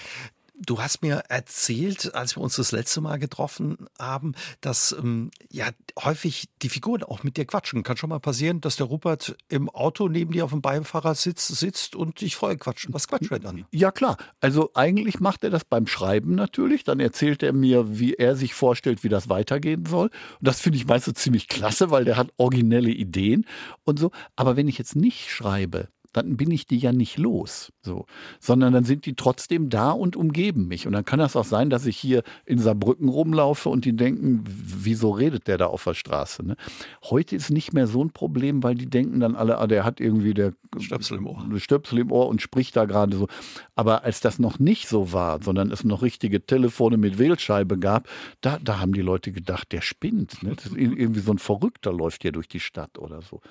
[0.66, 5.68] Du hast mir erzählt, als wir uns das letzte Mal getroffen haben, dass ähm, ja
[6.02, 7.84] häufig die Figuren auch mit dir quatschen.
[7.84, 11.96] Kann schon mal passieren, dass der Rupert im Auto neben dir auf dem Beifahrersitz sitzt
[11.96, 12.94] und dich voll quatschen.
[12.94, 13.66] Was quatscht er dann?
[13.72, 14.18] Ja klar.
[14.40, 16.86] Also eigentlich macht er das beim Schreiben natürlich.
[16.86, 20.08] Dann erzählt er mir, wie er sich vorstellt, wie das weitergehen soll.
[20.08, 23.46] Und das finde ich meistens ziemlich klasse, weil der hat originelle Ideen
[23.84, 24.12] und so.
[24.38, 28.06] Aber wenn ich jetzt nicht schreibe, dann bin ich die ja nicht los, so,
[28.40, 30.88] sondern dann sind die trotzdem da und umgeben mich.
[30.88, 34.44] Und dann kann das auch sein, dass ich hier in Saarbrücken rumlaufe und die denken,
[34.46, 36.46] wieso redet der da auf der Straße?
[36.46, 36.56] Ne?
[37.04, 40.00] Heute ist nicht mehr so ein Problem, weil die denken dann alle, ah, der hat
[40.00, 43.28] irgendwie der Stöpsel im Ohr, Stöpsel im Ohr und spricht da gerade so.
[43.76, 48.08] Aber als das noch nicht so war, sondern es noch richtige Telefone mit Wählscheibe gab,
[48.42, 50.42] da, da haben die Leute gedacht, der spinnt.
[50.44, 50.56] Ne?
[50.76, 53.42] irgendwie so ein Verrückter läuft hier durch die Stadt oder so.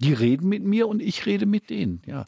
[0.00, 2.24] Die reden mit mir und ich rede mit denen, ja.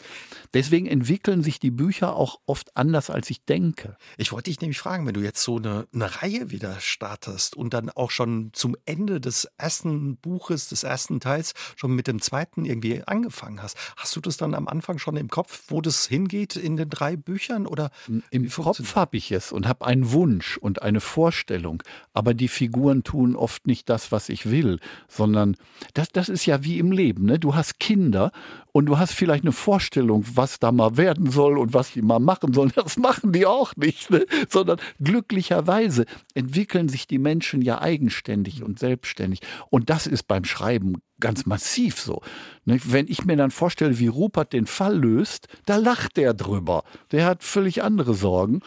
[0.52, 3.96] Deswegen entwickeln sich die Bücher auch oft anders, als ich denke.
[4.18, 7.72] Ich wollte dich nämlich fragen, wenn du jetzt so eine, eine Reihe wieder startest und
[7.72, 12.66] dann auch schon zum Ende des ersten Buches, des ersten Teils, schon mit dem zweiten
[12.66, 13.78] irgendwie angefangen hast.
[13.96, 17.16] Hast du das dann am Anfang schon im Kopf, wo das hingeht in den drei
[17.16, 17.66] Büchern?
[17.66, 17.90] Oder
[18.30, 21.82] Im Kopf habe ich es und habe einen Wunsch und eine Vorstellung.
[22.12, 25.56] Aber die Figuren tun oft nicht das, was ich will, sondern
[25.94, 27.24] das, das ist ja wie im Leben.
[27.24, 27.38] Ne?
[27.38, 28.32] Du hast hast Kinder
[28.72, 32.18] und du hast vielleicht eine Vorstellung, was da mal werden soll und was die mal
[32.18, 32.72] machen sollen.
[32.82, 34.26] Das machen die auch nicht, ne?
[34.48, 39.40] sondern glücklicherweise entwickeln sich die Menschen ja eigenständig und selbstständig.
[39.70, 42.22] Und das ist beim Schreiben ganz massiv so.
[42.64, 42.80] Ne?
[42.84, 46.82] Wenn ich mir dann vorstelle, wie Rupert den Fall löst, da lacht der drüber.
[47.12, 48.60] Der hat völlig andere Sorgen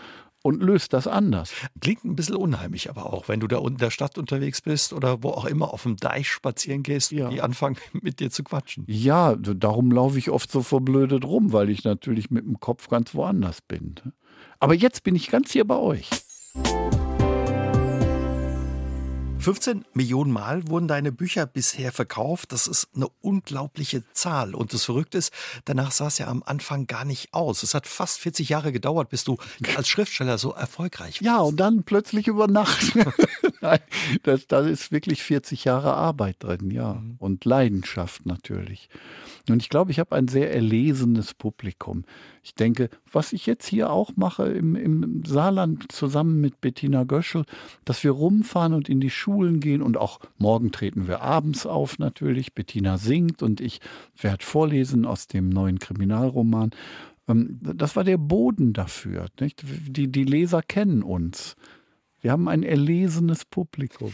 [0.45, 1.51] und löst das anders.
[1.81, 4.93] Klingt ein bisschen unheimlich, aber auch, wenn du da unten in der Stadt unterwegs bist
[4.93, 7.29] oder wo auch immer auf dem Deich spazieren gehst, ja.
[7.29, 8.83] die anfangen mit dir zu quatschen.
[8.87, 13.15] Ja, darum laufe ich oft so verblödet rum, weil ich natürlich mit dem Kopf ganz
[13.15, 13.95] woanders bin.
[14.59, 16.11] Aber jetzt bin ich ganz hier bei euch.
[19.45, 22.51] 15 Millionen Mal wurden deine Bücher bisher verkauft.
[22.51, 24.55] Das ist eine unglaubliche Zahl.
[24.55, 25.31] Und das Verrückte ist,
[25.65, 27.61] danach sah es ja am Anfang gar nicht aus.
[27.61, 29.37] Es hat fast 40 Jahre gedauert, bis du
[29.75, 31.21] als Schriftsteller so erfolgreich warst.
[31.21, 32.93] Ja, und dann plötzlich über Nacht.
[33.61, 33.81] Nein,
[34.23, 36.95] das, da ist wirklich 40 Jahre Arbeit drin, ja.
[36.95, 37.17] Mhm.
[37.19, 38.89] Und Leidenschaft natürlich.
[39.47, 42.03] Und ich glaube, ich habe ein sehr erlesenes Publikum.
[42.45, 47.43] Ich denke, was ich jetzt hier auch mache im, im Saarland zusammen mit Bettina Göschel,
[47.85, 51.97] dass wir rumfahren und in die Schulen gehen und auch morgen treten wir abends auf
[51.97, 52.53] natürlich.
[52.53, 53.81] Bettina singt und ich
[54.15, 56.69] werde vorlesen aus dem neuen Kriminalroman.
[57.27, 59.25] Ähm, das war der Boden dafür.
[59.39, 59.63] Nicht?
[59.87, 61.55] Die, die Leser kennen uns.
[62.21, 64.13] Wir haben ein erlesenes Publikum.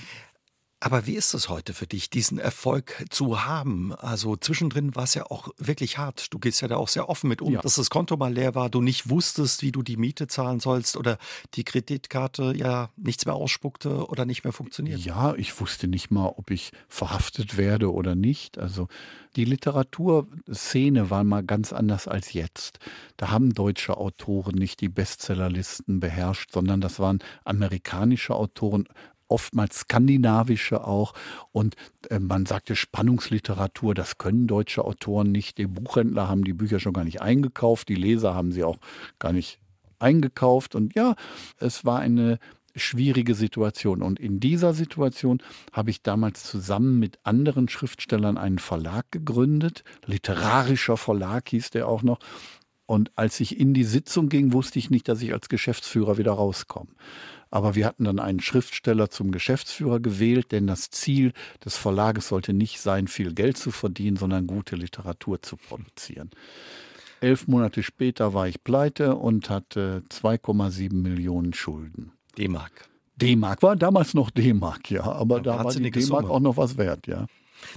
[0.84, 3.94] Aber wie ist es heute für dich, diesen Erfolg zu haben?
[3.94, 6.34] Also zwischendrin war es ja auch wirklich hart.
[6.34, 7.62] Du gehst ja da auch sehr offen mit um, ja.
[7.62, 10.98] dass das Konto mal leer war, du nicht wusstest, wie du die Miete zahlen sollst
[10.98, 11.20] oder
[11.54, 15.00] die Kreditkarte ja nichts mehr ausspuckte oder nicht mehr funktioniert.
[15.02, 18.58] Ja, ich wusste nicht mal, ob ich verhaftet werde oder nicht.
[18.58, 18.88] Also
[19.36, 22.80] die Literaturszene war mal ganz anders als jetzt.
[23.18, 28.88] Da haben deutsche Autoren nicht die Bestsellerlisten beherrscht, sondern das waren amerikanische Autoren,
[29.32, 31.14] oftmals skandinavische auch.
[31.52, 31.76] Und
[32.10, 35.58] äh, man sagte Spannungsliteratur, das können deutsche Autoren nicht.
[35.58, 38.78] Die Buchhändler haben die Bücher schon gar nicht eingekauft, die Leser haben sie auch
[39.20, 39.60] gar nicht
[40.00, 40.76] eingekauft.
[40.76, 41.16] Und ja,
[41.58, 42.40] es war eine
[42.76, 44.02] schwierige Situation.
[44.02, 45.42] Und in dieser Situation
[45.72, 49.84] habe ich damals zusammen mit anderen Schriftstellern einen Verlag gegründet.
[50.06, 52.20] Literarischer Verlag hieß der auch noch.
[52.86, 56.34] Und als ich in die Sitzung ging, wusste ich nicht, dass ich als Geschäftsführer wieder
[56.34, 56.90] rauskomme.
[57.52, 61.34] Aber wir hatten dann einen Schriftsteller zum Geschäftsführer gewählt, denn das Ziel
[61.64, 66.32] des Verlages sollte nicht sein, viel Geld zu verdienen, sondern gute Literatur zu produzieren.
[67.20, 72.14] Elf Monate später war ich pleite und hatte 2,7 Millionen Schulden.
[72.38, 72.90] D-Mark.
[73.18, 77.06] D-Mark war damals noch D-Mark, ja, aber da war die D-Mark auch noch was wert,
[77.06, 77.28] ja.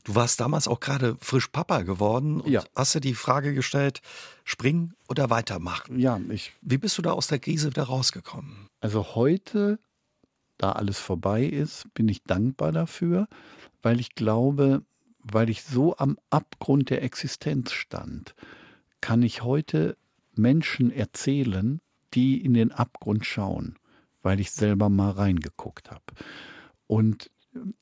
[0.05, 2.64] Du warst damals auch gerade frisch Papa geworden und ja.
[2.75, 4.01] hast dir die Frage gestellt,
[4.44, 5.99] springen oder weitermachen?
[5.99, 6.53] Ja, ich.
[6.61, 8.68] Wie bist du da aus der Krise wieder rausgekommen?
[8.81, 9.79] Also heute,
[10.59, 13.29] da alles vorbei ist, bin ich dankbar dafür,
[13.83, 14.83] weil ich glaube,
[15.18, 18.35] weil ich so am Abgrund der Existenz stand,
[19.01, 19.97] kann ich heute
[20.35, 21.81] Menschen erzählen,
[22.14, 23.77] die in den Abgrund schauen,
[24.23, 26.05] weil ich selber mal reingeguckt habe.
[26.87, 27.31] Und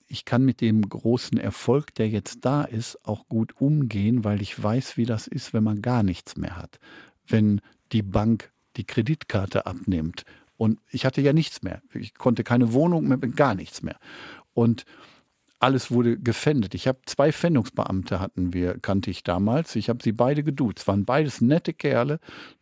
[0.06, 4.60] ich kann mit dem großen Erfolg, der jetzt da ist, auch gut umgehen, weil ich
[4.62, 6.78] weiß, wie das ist, wenn man gar nichts mehr hat.
[7.26, 7.60] Wenn
[7.92, 10.24] die Bank die Kreditkarte abnimmt.
[10.56, 11.82] Und ich hatte ja nichts mehr.
[11.92, 13.98] Ich konnte keine Wohnung mehr, gar nichts mehr.
[14.54, 14.84] Und
[15.62, 16.74] alles wurde gefändet.
[16.74, 19.76] Ich habe zwei Fändungsbeamte hatten wir, kannte ich damals.
[19.76, 20.88] Ich habe sie beide geduzt.
[20.88, 22.18] Waren beides nette Kerle.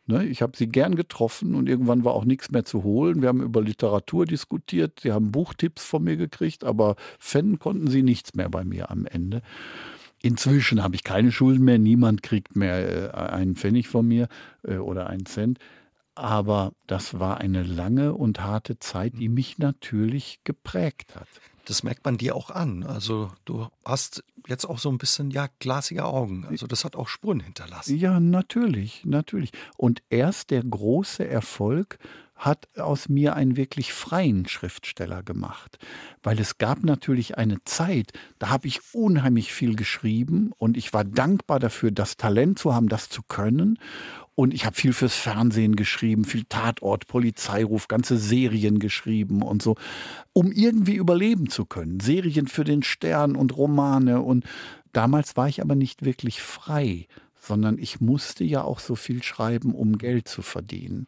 [0.06, 0.26] Ne?
[0.26, 3.22] Ich habe sie gern getroffen und irgendwann war auch nichts mehr zu holen.
[3.22, 5.00] Wir haben über Literatur diskutiert.
[5.00, 9.06] Sie haben Buchtipps von mir gekriegt, aber fänden konnten sie nichts mehr bei mir am
[9.06, 9.40] Ende.
[10.22, 11.78] Inzwischen habe ich keine Schulden mehr.
[11.78, 14.28] Niemand kriegt mehr äh, einen Pfennig von mir
[14.62, 15.58] äh, oder einen Cent.
[16.14, 21.28] Aber das war eine lange und harte Zeit, die mich natürlich geprägt hat.
[21.64, 22.82] Das merkt man dir auch an.
[22.82, 26.46] Also du hast jetzt auch so ein bisschen ja glasige Augen.
[26.48, 27.96] Also das hat auch Spuren hinterlassen.
[27.96, 29.52] Ja, natürlich, natürlich.
[29.76, 31.98] Und erst der große Erfolg
[32.40, 35.78] hat aus mir einen wirklich freien Schriftsteller gemacht.
[36.22, 41.04] Weil es gab natürlich eine Zeit, da habe ich unheimlich viel geschrieben und ich war
[41.04, 43.78] dankbar dafür, das Talent zu haben, das zu können.
[44.34, 49.76] Und ich habe viel fürs Fernsehen geschrieben, viel Tatort, Polizeiruf, ganze Serien geschrieben und so,
[50.32, 52.00] um irgendwie überleben zu können.
[52.00, 54.46] Serien für den Stern und Romane und
[54.92, 57.06] Damals war ich aber nicht wirklich frei,
[57.40, 61.06] sondern ich musste ja auch so viel schreiben, um Geld zu verdienen.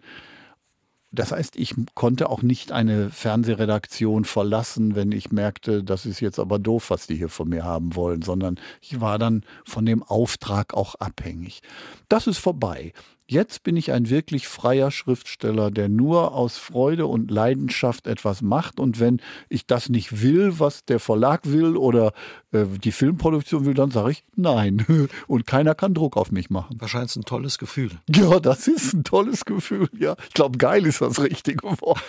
[1.12, 6.38] Das heißt, ich konnte auch nicht eine Fernsehredaktion verlassen, wenn ich merkte, das ist jetzt
[6.38, 10.02] aber doof, was die hier von mir haben wollen, sondern ich war dann von dem
[10.02, 11.60] Auftrag auch abhängig.
[12.08, 12.94] Das ist vorbei.
[13.32, 18.78] Jetzt bin ich ein wirklich freier Schriftsteller, der nur aus Freude und Leidenschaft etwas macht.
[18.78, 22.12] Und wenn ich das nicht will, was der Verlag will oder
[22.52, 24.84] äh, die Filmproduktion will, dann sage ich nein.
[25.26, 26.76] Und keiner kann Druck auf mich machen.
[26.78, 27.92] Wahrscheinlich ein tolles Gefühl.
[28.14, 29.88] Ja, das ist ein tolles Gefühl.
[29.98, 32.02] Ja, ich glaube, geil ist das richtige Wort.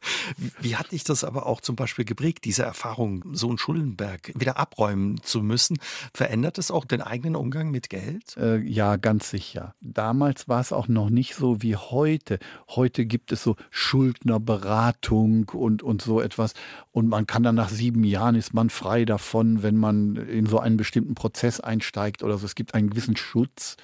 [0.60, 4.58] Wie hat dich das aber auch zum Beispiel geprägt, diese Erfahrung, so einen Schuldenberg wieder
[4.58, 5.78] abräumen zu müssen?
[6.14, 8.36] Verändert es auch den eigenen Umgang mit Geld?
[8.36, 9.74] Äh, ja, ganz sicher.
[9.80, 12.38] Damals war es es auch noch nicht so wie heute.
[12.68, 16.54] Heute gibt es so Schuldnerberatung und, und so etwas.
[16.92, 20.58] Und man kann dann nach sieben Jahren ist man frei davon, wenn man in so
[20.58, 22.46] einen bestimmten Prozess einsteigt oder so.
[22.46, 23.76] Es gibt einen gewissen Schutz.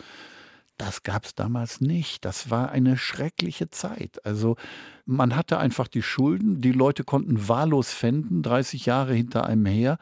[0.76, 2.24] Das gab es damals nicht.
[2.24, 4.24] Das war eine schreckliche Zeit.
[4.26, 4.56] Also
[5.06, 9.98] man hatte einfach die Schulden, die Leute konnten wahllos fänden, 30 Jahre hinter einem her.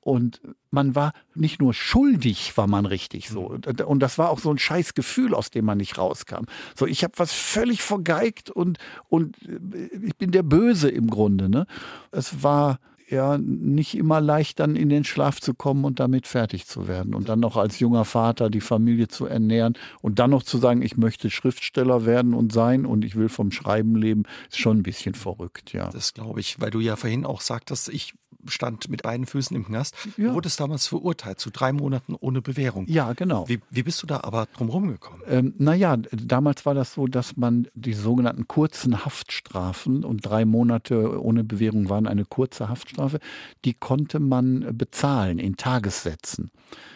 [0.00, 3.50] Und man war nicht nur schuldig, war man richtig so.
[3.50, 3.84] Mhm.
[3.84, 6.44] Und das war auch so ein scheiß Gefühl, aus dem man nicht rauskam.
[6.76, 11.48] So, ich habe was völlig vergeigt und, und äh, ich bin der Böse im Grunde.
[11.48, 11.66] Ne?
[12.10, 12.78] Es war
[13.10, 17.14] ja nicht immer leicht, dann in den Schlaf zu kommen und damit fertig zu werden.
[17.14, 20.82] Und dann noch als junger Vater die Familie zu ernähren und dann noch zu sagen,
[20.82, 24.82] ich möchte Schriftsteller werden und sein und ich will vom Schreiben leben, ist schon ein
[24.82, 25.90] bisschen verrückt, ja.
[25.90, 28.14] Das glaube ich, weil du ja vorhin auch sagtest, ich
[28.46, 29.94] stand mit beiden Füßen im Knast.
[30.16, 30.28] Ja.
[30.28, 32.86] Du wurdest damals verurteilt zu drei Monaten ohne Bewährung.
[32.88, 33.48] Ja, genau.
[33.48, 35.22] Wie, wie bist du da aber drumherum gekommen?
[35.26, 41.22] Ähm, naja, damals war das so, dass man die sogenannten kurzen Haftstrafen und drei Monate
[41.22, 43.18] ohne Bewährung waren eine kurze Haftstrafe,
[43.64, 46.50] die konnte man bezahlen in Tagessätzen.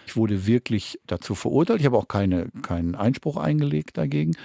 [0.06, 1.80] Ich wurde wirklich dazu verurteilt.
[1.80, 4.36] Ich habe auch keine, keinen Einspruch eingelegt dagegen.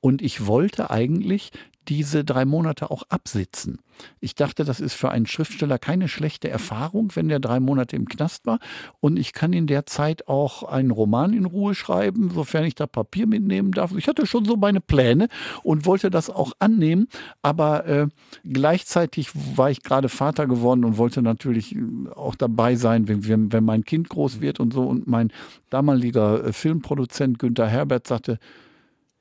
[0.00, 1.50] Und ich wollte eigentlich
[1.88, 3.78] diese drei Monate auch absitzen.
[4.20, 8.06] Ich dachte, das ist für einen Schriftsteller keine schlechte Erfahrung, wenn der drei Monate im
[8.06, 8.58] Knast war.
[9.00, 12.86] Und ich kann in der Zeit auch einen Roman in Ruhe schreiben, sofern ich da
[12.86, 13.92] Papier mitnehmen darf.
[13.96, 15.28] Ich hatte schon so meine Pläne
[15.62, 17.08] und wollte das auch annehmen.
[17.42, 18.08] Aber äh,
[18.44, 21.80] gleichzeitig war ich gerade Vater geworden und wollte natürlich äh,
[22.14, 24.82] auch dabei sein, wenn, wenn mein Kind groß wird und so.
[24.82, 25.32] Und mein
[25.70, 28.38] damaliger äh, Filmproduzent Günther Herbert sagte,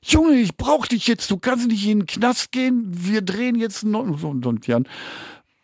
[0.08, 3.84] Junge, ich brauch dich jetzt, du kannst nicht in den Knast gehen, wir drehen jetzt
[3.84, 4.06] noch.
[4.24, 4.88] Und, und Jan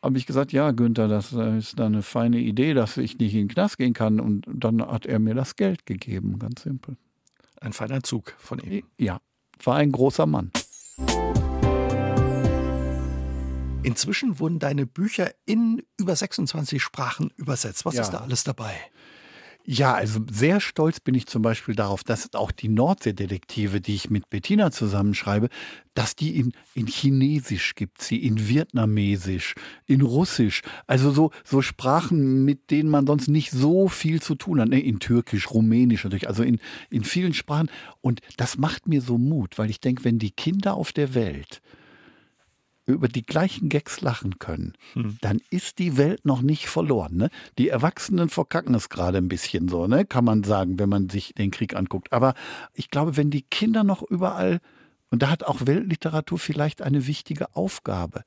[0.02, 3.48] habe ich gesagt, ja, Günther, das ist eine feine Idee, dass ich nicht in den
[3.50, 4.20] Knast gehen kann.
[4.20, 6.98] Und dann hat er mir das Geld gegeben, ganz simpel.
[7.60, 8.84] Ein feiner Zug von ihm.
[8.98, 9.20] Ja,
[9.64, 10.50] war ein großer Mann.
[13.84, 17.86] Inzwischen wurden deine Bücher in über 26 Sprachen übersetzt.
[17.86, 18.02] Was ja.
[18.02, 18.74] ist da alles dabei?
[19.74, 24.10] Ja, also sehr stolz bin ich zum Beispiel darauf, dass auch die Nordseedetektive, die ich
[24.10, 25.48] mit Bettina zusammenschreibe,
[25.94, 29.56] dass die in, in Chinesisch gibt, sie in Vietnamesisch,
[29.86, 34.60] in Russisch, also so, so Sprachen, mit denen man sonst nicht so viel zu tun
[34.60, 34.82] hat, ne?
[34.82, 37.70] in Türkisch, Rumänisch natürlich, also in, in vielen Sprachen.
[38.02, 41.62] Und das macht mir so Mut, weil ich denke, wenn die Kinder auf der Welt
[42.86, 45.18] über die gleichen Gags lachen können, hm.
[45.22, 47.16] dann ist die Welt noch nicht verloren.
[47.16, 47.30] Ne?
[47.58, 50.06] Die Erwachsenen verkacken es gerade ein bisschen so, ne?
[50.06, 52.12] kann man sagen, wenn man sich den Krieg anguckt.
[52.12, 52.34] Aber
[52.74, 54.60] ich glaube, wenn die Kinder noch überall,
[55.10, 58.24] und da hat auch Weltliteratur vielleicht eine wichtige Aufgabe,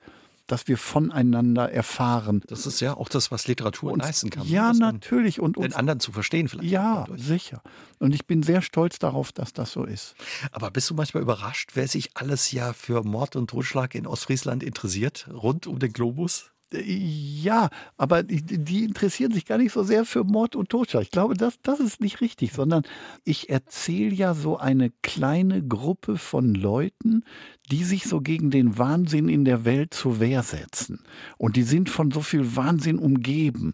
[0.46, 2.42] dass wir voneinander erfahren.
[2.46, 4.46] Das ist ja auch das, was Literatur und, leisten kann.
[4.46, 5.40] Ja, natürlich.
[5.40, 6.70] Und den anderen zu verstehen vielleicht.
[6.70, 7.62] Ja, sicher.
[7.98, 10.14] Und ich bin sehr stolz darauf, dass das so ist.
[10.52, 14.62] Aber bist du manchmal überrascht, wer sich alles ja für Mord und Totschlag in Ostfriesland
[14.62, 16.53] interessiert, rund um den Globus?
[16.72, 21.02] Ja, aber die, interessieren sich gar nicht so sehr für Mord und Totschlag.
[21.02, 22.82] Ich glaube, das, das ist nicht richtig, sondern
[23.24, 27.24] ich erzähle ja so eine kleine Gruppe von Leuten,
[27.70, 31.00] die sich so gegen den Wahnsinn in der Welt zur Wehr setzen.
[31.38, 33.72] Und die sind von so viel Wahnsinn umgeben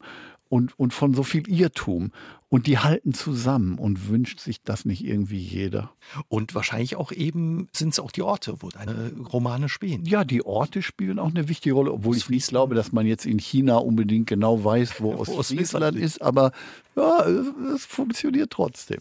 [0.49, 2.11] und, und von so viel Irrtum.
[2.53, 5.93] Und die halten zusammen und wünscht sich das nicht irgendwie jeder.
[6.27, 10.05] Und wahrscheinlich auch eben sind es auch die Orte, wo deine Romane spielen.
[10.05, 13.25] Ja, die Orte spielen auch eine wichtige Rolle, obwohl ich nicht glaube, dass man jetzt
[13.25, 16.21] in China unbedingt genau weiß, wo ja, Ostfriesland ist.
[16.23, 16.51] Aber
[16.97, 17.25] ja,
[17.73, 18.99] es funktioniert trotzdem.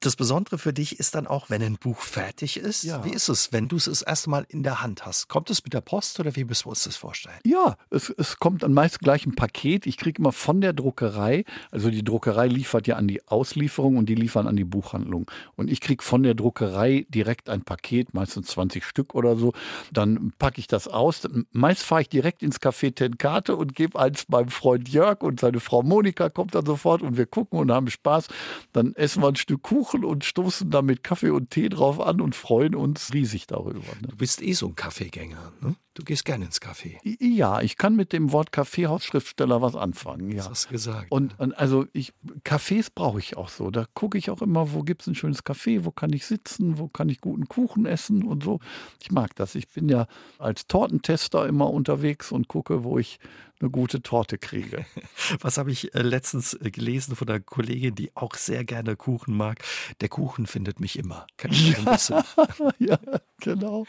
[0.00, 2.84] Das Besondere für dich ist dann auch, wenn ein Buch fertig ist.
[2.84, 3.02] Ja.
[3.04, 5.28] Wie ist es, wenn du es das erste Mal in der Hand hast?
[5.28, 7.38] Kommt es mit der Post oder wie müssen wir uns das vorstellen?
[7.44, 9.86] Ja, es, es kommt dann meist gleich ein Paket.
[9.86, 14.06] Ich kriege immer von der Druckerei, also die Druckerei liefert ja an die Auslieferung und
[14.06, 15.30] die liefern an die Buchhandlung.
[15.56, 19.54] Und ich kriege von der Druckerei direkt ein Paket, meistens 20 Stück oder so.
[19.92, 21.26] Dann packe ich das aus.
[21.52, 25.60] Meist fahre ich direkt ins Café Tenkate und gebe eins meinem Freund Jörg und seine
[25.60, 28.28] Frau Monika kommt dann sofort und wir gucken und haben Spaß.
[28.72, 32.00] Dann essen wir ein Stück Kuchen Kuchen und stoßen da mit Kaffee und Tee drauf
[32.00, 33.78] an und freuen uns riesig darüber.
[34.00, 34.08] Ne?
[34.08, 35.76] Du bist eh so ein Kaffeegänger, ne?
[35.96, 36.98] Du gehst gerne ins Café.
[37.20, 40.30] Ja, ich kann mit dem Wort Kaffeehausschriftsteller was anfangen.
[40.30, 40.36] Ja.
[40.36, 41.10] Das hast du gesagt.
[41.10, 42.12] Und, und also ich,
[42.44, 43.70] Cafés brauche ich auch so.
[43.70, 46.76] Da gucke ich auch immer, wo gibt es ein schönes Café, wo kann ich sitzen,
[46.76, 48.60] wo kann ich guten Kuchen essen und so.
[49.00, 49.54] Ich mag das.
[49.54, 50.06] Ich bin ja
[50.38, 53.18] als Tortentester immer unterwegs und gucke, wo ich
[53.58, 54.84] eine gute Torte kriege.
[55.40, 59.34] Was habe ich äh, letztens äh, gelesen von einer Kollegin, die auch sehr gerne Kuchen
[59.34, 59.62] mag?
[60.02, 61.26] Der Kuchen findet mich immer.
[61.38, 61.96] Kann ich ja,
[62.78, 62.98] ja,
[63.40, 63.86] genau.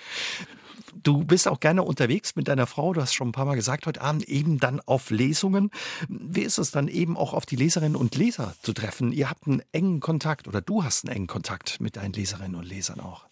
[0.95, 3.85] Du bist auch gerne unterwegs mit deiner Frau, du hast schon ein paar Mal gesagt
[3.85, 5.71] heute Abend, eben dann auf Lesungen.
[6.07, 9.11] Wie ist es dann eben auch auf die Leserinnen und Leser zu treffen?
[9.11, 12.65] Ihr habt einen engen Kontakt oder du hast einen engen Kontakt mit deinen Leserinnen und
[12.67, 13.25] Lesern auch.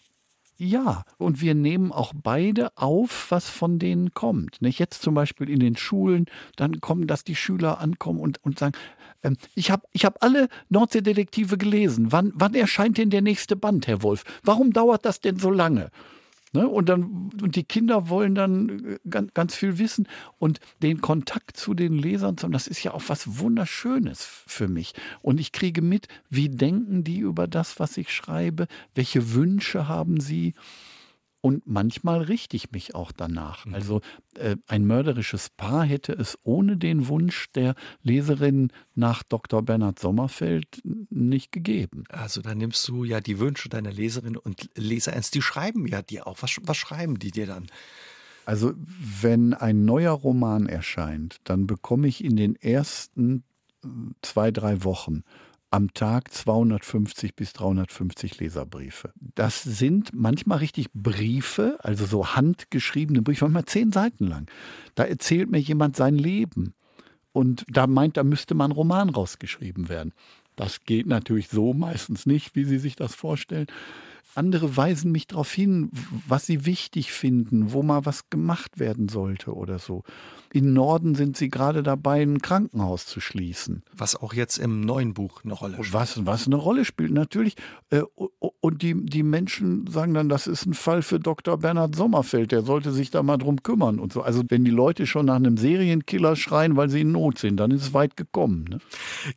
[0.58, 4.62] Ja, und wir nehmen auch beide auf, was von denen kommt.
[4.62, 4.78] Nicht?
[4.78, 6.24] Jetzt zum Beispiel in den Schulen,
[6.56, 8.74] dann kommen, dass die Schüler ankommen und, und sagen,
[9.22, 12.10] ähm, ich habe ich hab alle Nordseedetektive gelesen.
[12.10, 14.24] Wann, wann erscheint denn der nächste Band, Herr Wolf?
[14.44, 15.90] Warum dauert das denn so lange?
[16.52, 16.68] Ne?
[16.68, 20.08] Und, dann, und die Kinder wollen dann äh, ganz, ganz viel wissen.
[20.38, 24.94] Und den Kontakt zu den Lesern, das ist ja auch was Wunderschönes für mich.
[25.22, 28.66] Und ich kriege mit, wie denken die über das, was ich schreibe?
[28.94, 30.54] Welche Wünsche haben sie?
[31.46, 33.66] Und manchmal richte ich mich auch danach.
[33.66, 33.74] Mhm.
[33.76, 34.00] Also
[34.34, 39.62] äh, ein mörderisches Paar hätte es ohne den Wunsch der Leserin nach Dr.
[39.62, 42.02] Bernhard Sommerfeld nicht gegeben.
[42.08, 45.36] Also da nimmst du ja die Wünsche deiner Leserin und Leser ernst.
[45.36, 46.38] Die schreiben ja dir auch.
[46.40, 47.68] Was, was schreiben die dir dann?
[48.44, 53.44] Also wenn ein neuer Roman erscheint, dann bekomme ich in den ersten
[53.84, 53.88] äh,
[54.20, 55.22] zwei, drei Wochen
[55.70, 59.12] am Tag 250 bis 350 Leserbriefe.
[59.34, 64.50] Das sind manchmal richtig Briefe, also so handgeschriebene Briefe, manchmal zehn Seiten lang.
[64.94, 66.74] Da erzählt mir jemand sein Leben
[67.32, 70.14] und da meint, da müsste mal ein Roman rausgeschrieben werden.
[70.54, 73.66] Das geht natürlich so meistens nicht, wie Sie sich das vorstellen.
[74.36, 75.90] Andere weisen mich darauf hin,
[76.28, 80.02] was sie wichtig finden, wo mal was gemacht werden sollte oder so.
[80.52, 83.82] In Norden sind sie gerade dabei, ein Krankenhaus zu schließen.
[83.92, 85.92] Was auch jetzt im neuen Buch eine Rolle spielt.
[85.92, 87.56] Was, was eine Rolle spielt, natürlich.
[87.90, 88.02] Äh,
[88.60, 91.58] und die, die Menschen sagen dann, das ist ein Fall für Dr.
[91.58, 94.22] Bernhard Sommerfeld, der sollte sich da mal drum kümmern und so.
[94.22, 97.70] Also wenn die Leute schon nach einem Serienkiller schreien, weil sie in Not sind, dann
[97.70, 98.64] ist es weit gekommen.
[98.68, 98.78] Ne?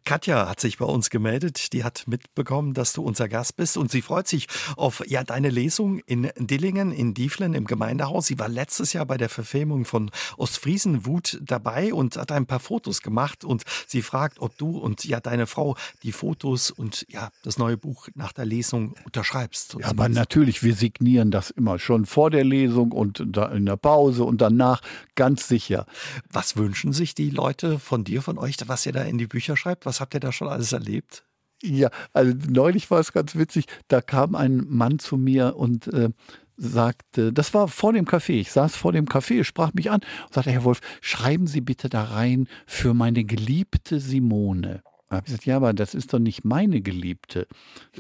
[0.06, 3.92] Katja hat sich bei uns gemeldet, die hat mitbekommen, dass du unser Gast bist und
[3.92, 4.48] sie freut sich
[4.78, 8.28] auf ja, deine Lesung in Dillingen, in Dieflen im Gemeindehaus.
[8.28, 12.60] Sie war letztes Jahr bei der Verfilmung von Ostfriesen Wut dabei und hat ein paar
[12.60, 17.30] Fotos gemacht und sie fragt, ob du und ja deine Frau die Fotos und ja
[17.44, 19.78] das neue Buch nach der Lesung unterschreibst.
[19.80, 24.24] Ja, aber natürlich, wir signieren das immer schon vor der Lesung und in der Pause
[24.24, 24.82] und danach
[25.16, 25.86] ganz sicher.
[26.32, 29.58] Was wünschen sich die Leute von dir, von euch, was ihr da in die Bücher
[29.58, 29.86] schreibt?
[29.86, 31.24] Was habt ihr da schon alles erlebt?
[31.62, 36.10] Ja, also neulich war es ganz witzig, da kam ein Mann zu mir und äh,
[36.56, 40.34] sagte, das war vor dem Café, ich saß vor dem Café, sprach mich an und
[40.34, 44.84] sagte, Herr Wolf, schreiben Sie bitte da rein für meine geliebte Simone.
[45.10, 47.48] Da habe ich gesagt, ja, aber das ist doch nicht meine Geliebte.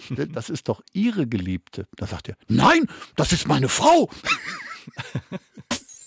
[0.31, 1.87] Das ist doch Ihre Geliebte.
[1.95, 2.85] Da sagt er, nein,
[3.15, 4.09] das ist meine Frau.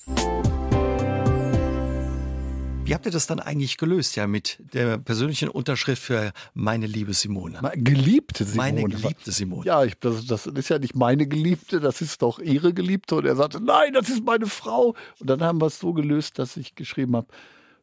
[2.92, 7.14] Wie habt ihr das dann eigentlich gelöst, ja, mit der persönlichen Unterschrift für meine liebe
[7.14, 7.58] Simone?
[7.74, 8.72] Geliebte Simone.
[8.72, 9.64] Meine geliebte Simone.
[9.64, 13.14] Ja, ich, das, das, ist ja nicht meine Geliebte, das ist doch ihre Geliebte.
[13.14, 14.94] Und er sagte, nein, das ist meine Frau.
[15.18, 17.28] Und dann haben wir es so gelöst, dass ich geschrieben habe,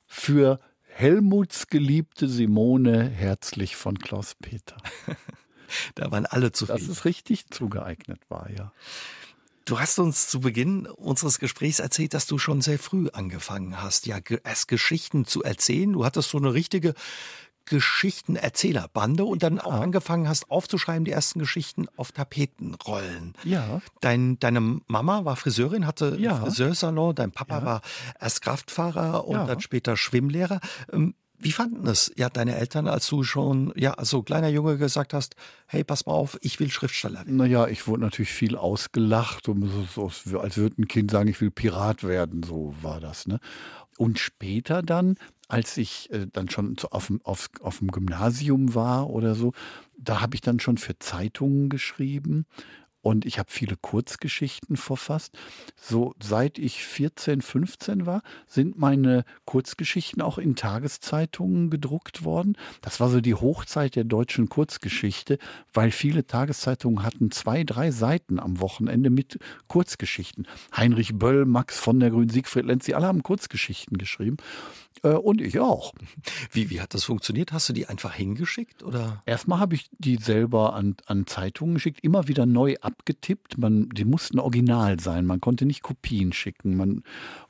[0.05, 4.78] für Helmuts geliebte Simone, herzlich von Klaus Peter.
[5.95, 6.88] da waren alle zufrieden.
[6.88, 8.74] Dass es richtig zugeeignet war, ja.
[9.70, 14.07] Du hast uns zu Beginn unseres Gesprächs erzählt, dass du schon sehr früh angefangen hast,
[14.07, 15.93] ja, erst Geschichten zu erzählen.
[15.93, 16.95] Du hattest so eine richtige
[17.65, 23.36] Geschichtenerzählerbande und dann auch angefangen hast aufzuschreiben, die ersten Geschichten auf Tapetenrollen.
[23.43, 23.82] Ja.
[24.01, 26.38] Dein, deine Mama war Friseurin, hatte ja.
[26.38, 27.65] Friseursalon, dein Papa ja.
[27.65, 27.82] war
[28.20, 29.45] erst Kraftfahrer und ja.
[29.45, 30.61] dann später Schwimmlehrer.
[31.42, 35.36] Wie fanden es ja deine Eltern, als du schon ja so kleiner Junge gesagt hast,
[35.68, 37.38] hey, pass mal auf, ich will Schriftsteller werden?
[37.38, 41.40] Naja, ich wurde natürlich viel ausgelacht, und so, so, als würde ein Kind sagen, ich
[41.40, 43.26] will Pirat werden, so war das.
[43.26, 43.40] Ne?
[43.98, 45.16] Und später dann,
[45.48, 49.54] als ich äh, dann schon auf, auf, auf dem Gymnasium war oder so,
[49.98, 52.46] da habe ich dann schon für Zeitungen geschrieben
[53.10, 55.36] und ich habe viele Kurzgeschichten verfasst.
[55.76, 62.55] So seit ich 14, 15 war, sind meine Kurzgeschichten auch in Tageszeitungen gedruckt worden.
[62.84, 65.39] Das war so die Hochzeit der deutschen Kurzgeschichte,
[65.74, 70.47] weil viele Tageszeitungen hatten zwei, drei Seiten am Wochenende mit Kurzgeschichten.
[70.78, 74.38] Heinrich Böll, Max von der Grün, Siegfried Lenz, sie alle haben Kurzgeschichten geschrieben.
[75.04, 75.94] Äh, und ich auch.
[76.52, 77.52] Wie, wie hat das funktioniert?
[77.54, 78.84] Hast du die einfach hingeschickt?
[78.84, 79.22] Oder?
[79.26, 83.58] Erstmal habe ich die selber an, an Zeitungen geschickt, immer wieder neu abgetippt.
[83.58, 85.26] Man, die mussten original sein.
[85.26, 86.76] Man konnte nicht Kopien schicken.
[86.76, 87.04] Man,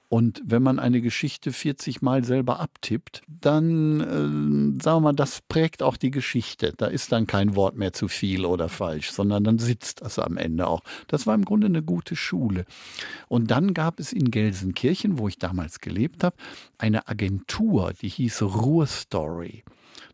[0.09, 5.41] und wenn man eine Geschichte 40 Mal selber abtippt, dann, äh, sagen wir mal, das
[5.47, 6.73] prägt auch die Geschichte.
[6.75, 10.37] Da ist dann kein Wort mehr zu viel oder falsch, sondern dann sitzt das am
[10.37, 10.81] Ende auch.
[11.07, 12.65] Das war im Grunde eine gute Schule.
[13.27, 16.35] Und dann gab es in Gelsenkirchen, wo ich damals gelebt habe,
[16.79, 19.63] eine Agentur, die hieß Ruhr Story.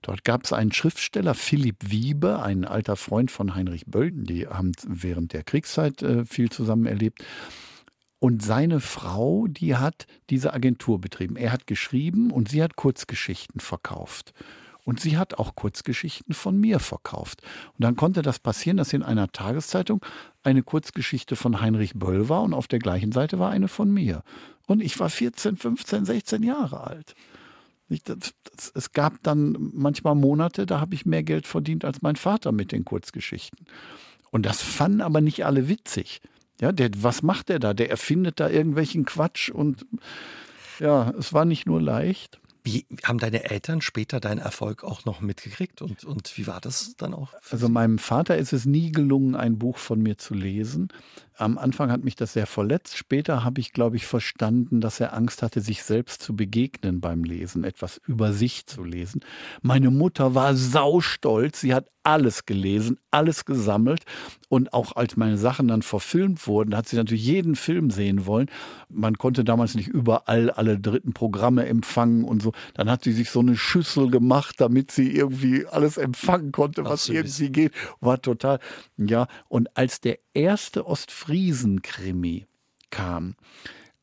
[0.01, 4.73] Dort gab es einen Schriftsteller, Philipp Wiebe, ein alter Freund von Heinrich Bölden, die haben
[4.85, 7.23] während der Kriegszeit äh, viel zusammen erlebt.
[8.25, 11.35] Und seine Frau, die hat diese Agentur betrieben.
[11.35, 14.33] Er hat geschrieben und sie hat Kurzgeschichten verkauft.
[14.83, 17.43] Und sie hat auch Kurzgeschichten von mir verkauft.
[17.77, 20.03] Und dann konnte das passieren, dass in einer Tageszeitung
[20.41, 24.23] eine Kurzgeschichte von Heinrich Böll war und auf der gleichen Seite war eine von mir.
[24.65, 27.13] Und ich war 14, 15, 16 Jahre alt.
[28.73, 32.71] es gab dann manchmal Monate, da habe ich mehr Geld verdient als mein Vater mit
[32.71, 33.67] den Kurzgeschichten.
[34.31, 36.21] Und das fanden aber nicht alle witzig.
[36.61, 37.73] Ja, der, was macht der da?
[37.73, 39.85] Der erfindet da irgendwelchen Quatsch und
[40.79, 42.39] ja, es war nicht nur leicht.
[42.63, 46.95] Wie haben deine Eltern später deinen Erfolg auch noch mitgekriegt und, und wie war das
[46.97, 47.31] dann auch?
[47.51, 50.87] Also meinem Vater ist es nie gelungen, ein Buch von mir zu lesen.
[51.37, 52.97] Am Anfang hat mich das sehr verletzt.
[52.97, 57.23] Später habe ich, glaube ich, verstanden, dass er Angst hatte, sich selbst zu begegnen beim
[57.23, 59.21] Lesen, etwas über sich zu lesen.
[59.61, 61.61] Meine Mutter war saustolz.
[61.61, 64.03] Sie hat alles gelesen, alles gesammelt.
[64.47, 68.49] Und auch als meine Sachen dann verfilmt wurden, hat sie natürlich jeden Film sehen wollen.
[68.89, 72.53] Man konnte damals nicht überall alle dritten Programme empfangen und so.
[72.75, 77.09] Dann hat sie sich so eine Schüssel gemacht, damit sie irgendwie alles empfangen konnte, was
[77.09, 77.73] irgendwie geht.
[77.99, 78.59] War total,
[78.97, 79.27] ja.
[79.49, 82.45] Und als der erste Ostfriesen-Krimi
[82.91, 83.35] kam,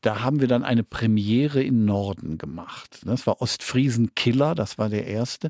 [0.03, 2.99] da haben wir dann eine Premiere in Norden gemacht.
[3.05, 5.49] Das war Ostfriesen Killer, das war der erste.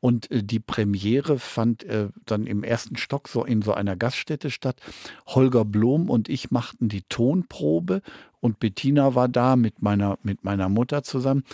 [0.00, 4.50] Und äh, die Premiere fand äh, dann im ersten Stock so in so einer Gaststätte
[4.50, 4.80] statt.
[5.26, 8.02] Holger Blom und ich machten die Tonprobe
[8.40, 11.44] und Bettina war da mit meiner, mit meiner Mutter zusammen.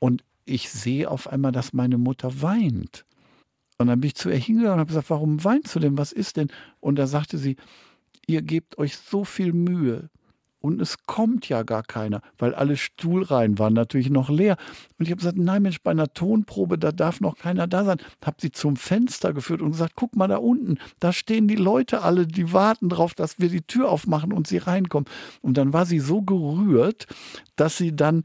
[0.00, 3.04] Und ich sehe auf einmal, dass meine Mutter weint.
[3.78, 5.96] Und dann bin ich zu ihr hingegangen und habe gesagt, warum weinst du denn?
[5.96, 6.48] Was ist denn?
[6.80, 7.54] Und da sagte sie,
[8.26, 10.10] ihr gebt euch so viel Mühe
[10.60, 14.56] und es kommt ja gar keiner, weil alle Stuhlreihen waren natürlich noch leer.
[14.98, 17.98] Und ich habe gesagt, nein Mensch, bei einer Tonprobe, da darf noch keiner da sein.
[18.24, 22.02] Habe sie zum Fenster geführt und gesagt, guck mal da unten, da stehen die Leute
[22.02, 25.08] alle, die warten darauf, dass wir die Tür aufmachen und sie reinkommen.
[25.42, 27.06] Und dann war sie so gerührt,
[27.56, 28.24] dass sie dann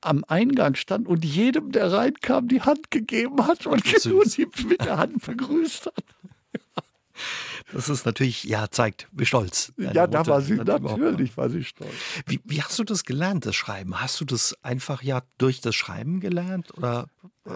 [0.00, 4.98] am Eingang stand und jedem, der reinkam, die Hand gegeben hat und die mit der
[4.98, 5.94] Hand begrüßt hat.
[7.72, 9.72] Das ist natürlich, ja, zeigt, wie stolz.
[9.76, 11.90] Ja, da war sie, natürlich war sie stolz.
[12.26, 14.00] Wie, wie hast du das gelernt, das Schreiben?
[14.00, 17.08] Hast du das einfach ja durch das Schreiben gelernt oder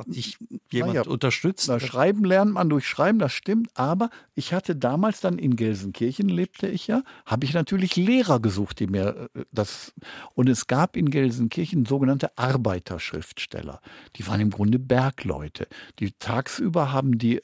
[0.06, 0.38] dich
[0.70, 1.68] jemand naja, unterstützt?
[1.68, 3.68] Na, schreiben lernt man durch Schreiben, das stimmt.
[3.74, 8.80] Aber ich hatte damals dann in Gelsenkirchen, lebte ich ja, habe ich natürlich Lehrer gesucht,
[8.80, 9.92] die mir äh, das.
[10.34, 13.80] Und es gab in Gelsenkirchen sogenannte Arbeiterschriftsteller.
[14.16, 15.66] Die waren im Grunde Bergleute.
[15.98, 17.42] Die tagsüber haben die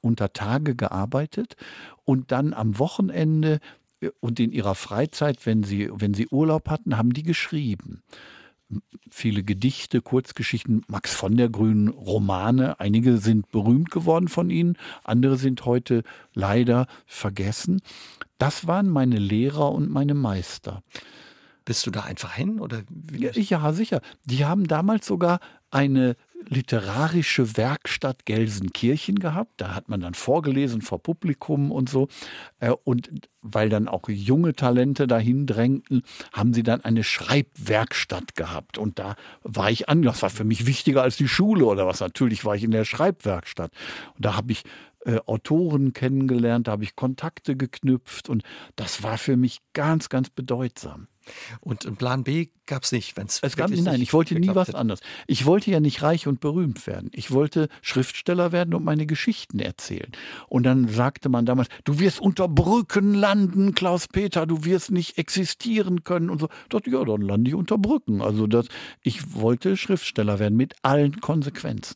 [0.00, 1.56] unter Tage gearbeitet
[2.04, 3.60] und dann am Wochenende
[4.00, 8.02] äh, und in ihrer Freizeit, wenn sie, wenn sie Urlaub hatten, haben die geschrieben
[9.10, 12.80] viele Gedichte, Kurzgeschichten, Max von der Grün, Romane.
[12.80, 16.02] Einige sind berühmt geworden von ihnen, andere sind heute
[16.32, 17.80] leider vergessen.
[18.38, 20.82] Das waren meine Lehrer und meine Meister.
[21.64, 22.82] Bist du da einfach hin oder?
[23.16, 24.00] Ja, ja, sicher.
[24.24, 25.40] Die haben damals sogar
[25.70, 26.16] eine
[26.48, 29.52] literarische Werkstatt Gelsenkirchen gehabt.
[29.56, 32.08] Da hat man dann vorgelesen vor Publikum und so.
[32.60, 33.10] Äh, und
[33.42, 38.78] weil dann auch junge Talente dahin drängten, haben sie dann eine Schreibwerkstatt gehabt.
[38.78, 40.02] Und da war ich an.
[40.02, 42.00] Das war für mich wichtiger als die Schule oder was.
[42.00, 43.72] Natürlich war ich in der Schreibwerkstatt.
[44.16, 44.64] Und da habe ich
[45.04, 48.42] äh, Autoren kennengelernt, da habe ich Kontakte geknüpft und
[48.76, 51.08] das war für mich ganz, ganz bedeutsam.
[51.60, 54.74] Und einen Plan B gab es nicht, wenn es gab Nein, ich wollte nie was
[54.74, 55.00] anderes.
[55.26, 57.10] Ich wollte ja nicht reich und berühmt werden.
[57.12, 60.10] Ich wollte Schriftsteller werden und meine Geschichten erzählen.
[60.48, 66.04] Und dann sagte man damals, du wirst unter Brücken landen, Klaus-Peter, du wirst nicht existieren
[66.04, 66.48] können und so.
[66.64, 68.20] Ich dachte, ja, dann lande ich unter Brücken.
[68.20, 68.66] Also das,
[69.02, 71.94] ich wollte Schriftsteller werden mit allen Konsequenzen.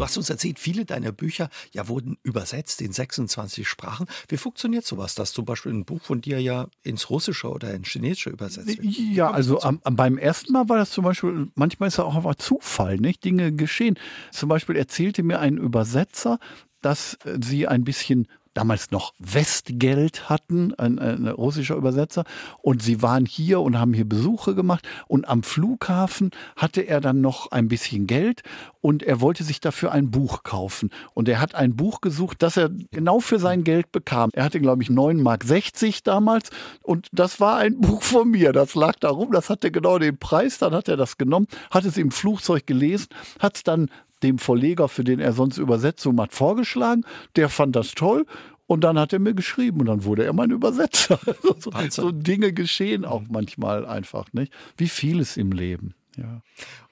[0.00, 4.06] Du hast uns erzählt, viele deiner Bücher ja wurden übersetzt in 26 Sprachen.
[4.28, 7.88] Wie funktioniert sowas, dass zum Beispiel ein Buch von dir ja ins Russische oder ins
[7.88, 8.82] Chinesische übersetzt wird?
[8.82, 12.36] Ja, also am, beim ersten Mal war das zum Beispiel, manchmal ist es auch einfach
[12.36, 13.24] Zufall, nicht?
[13.26, 13.98] Dinge geschehen.
[14.32, 16.38] Zum Beispiel erzählte mir ein Übersetzer,
[16.80, 22.24] dass sie ein bisschen damals noch Westgeld hatten, ein, ein, russischer Übersetzer.
[22.62, 24.86] Und sie waren hier und haben hier Besuche gemacht.
[25.06, 28.42] Und am Flughafen hatte er dann noch ein bisschen Geld
[28.80, 30.90] und er wollte sich dafür ein Buch kaufen.
[31.14, 34.30] Und er hat ein Buch gesucht, das er genau für sein Geld bekam.
[34.32, 36.50] Er hatte, glaube ich, 9,60 Mark damals.
[36.82, 38.52] Und das war ein Buch von mir.
[38.52, 40.58] Das lag da rum, das hatte genau den Preis.
[40.58, 43.90] Dann hat er das genommen, hat es im Flugzeug gelesen, hat es dann
[44.22, 47.04] dem Verleger, für den er sonst Übersetzung hat, vorgeschlagen.
[47.36, 48.26] Der fand das toll
[48.66, 51.18] und dann hat er mir geschrieben und dann wurde er mein Übersetzer.
[51.58, 54.52] so, so, Dinge geschehen auch manchmal einfach, nicht?
[54.76, 55.94] Wie vieles im Leben.
[56.16, 56.42] Ja.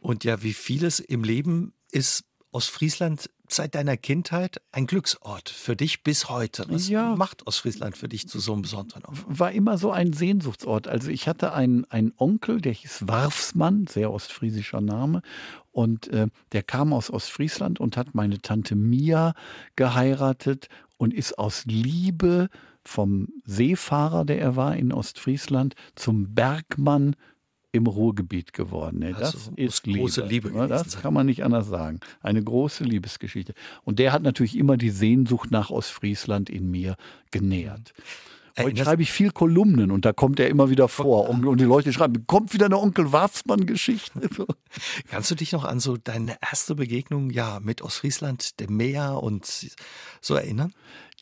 [0.01, 6.03] Und ja, wie vieles im Leben ist Ostfriesland seit deiner Kindheit ein Glücksort für dich
[6.03, 6.65] bis heute.
[6.69, 7.15] Was ja.
[7.17, 9.19] macht Ostfriesland für dich zu so einem besonderen Ort?
[9.27, 10.89] War immer so ein Sehnsuchtsort.
[10.89, 15.23] Also ich hatte einen, einen Onkel, der hieß Warfsmann, sehr ostfriesischer Name.
[15.73, 19.35] Und äh, der kam aus Ostfriesland und hat meine Tante Mia
[19.77, 22.49] geheiratet und ist aus Liebe
[22.85, 27.17] vom Seefahrer, der er war in Ostfriesland, zum Bergmann
[27.73, 29.01] im Ruhrgebiet geworden.
[29.01, 29.13] Ne?
[29.13, 30.49] Das also, ist große Liebe.
[30.49, 32.01] Liebe das kann man nicht anders sagen.
[32.21, 33.55] Eine große Liebesgeschichte.
[33.85, 36.97] Und der hat natürlich immer die Sehnsucht nach Ostfriesland in mir
[37.31, 37.93] genährt.
[38.59, 41.29] Heute schreibe ich viel Kolumnen und da kommt er immer wieder vor.
[41.29, 44.29] Und, und die Leute schreiben, kommt wieder eine Onkel Warzmann-Geschichte.
[45.09, 49.47] Kannst du dich noch an so deine erste Begegnung ja mit Ostfriesland, dem Meer und
[50.21, 50.73] so erinnern?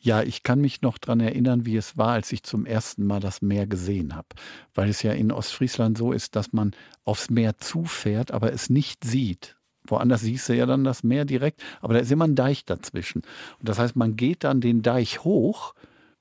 [0.07, 3.19] Ja, ich kann mich noch daran erinnern, wie es war, als ich zum ersten Mal
[3.19, 4.29] das Meer gesehen habe.
[4.73, 6.71] Weil es ja in Ostfriesland so ist, dass man
[7.03, 9.57] aufs Meer zufährt, aber es nicht sieht.
[9.85, 13.23] Woanders siehst du ja dann das Meer direkt, aber da ist immer ein Deich dazwischen.
[13.59, 15.73] Und das heißt, man geht dann den Deich hoch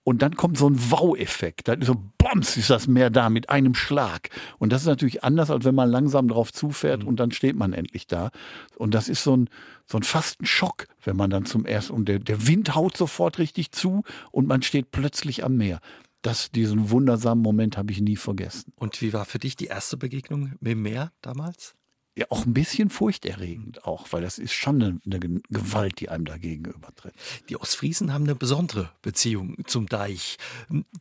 [0.07, 1.67] und dann kommt so ein Wow-Effekt.
[1.67, 4.31] Dann so Boms ist das Meer da mit einem Schlag.
[4.59, 7.09] Und das ist natürlich anders, als wenn man langsam drauf zufährt mhm.
[7.09, 8.31] und dann steht man endlich da.
[8.77, 9.51] Und das ist so ein,
[9.85, 12.97] so ein fast ein Schock, wenn man dann zum ersten, und der, der Wind haut
[12.97, 15.81] sofort richtig zu und man steht plötzlich am Meer.
[16.23, 18.73] Das, diesen wundersamen Moment habe ich nie vergessen.
[18.77, 21.75] Und wie war für dich die erste Begegnung mit dem Meer damals?
[22.17, 26.25] Ja auch ein bisschen furchterregend auch, weil das ist schon eine, eine, Gewalt, die einem
[26.25, 27.12] dagegen übertritt.
[27.51, 30.39] Die Ostfriesen haben eine besondere Beziehung zum Deich.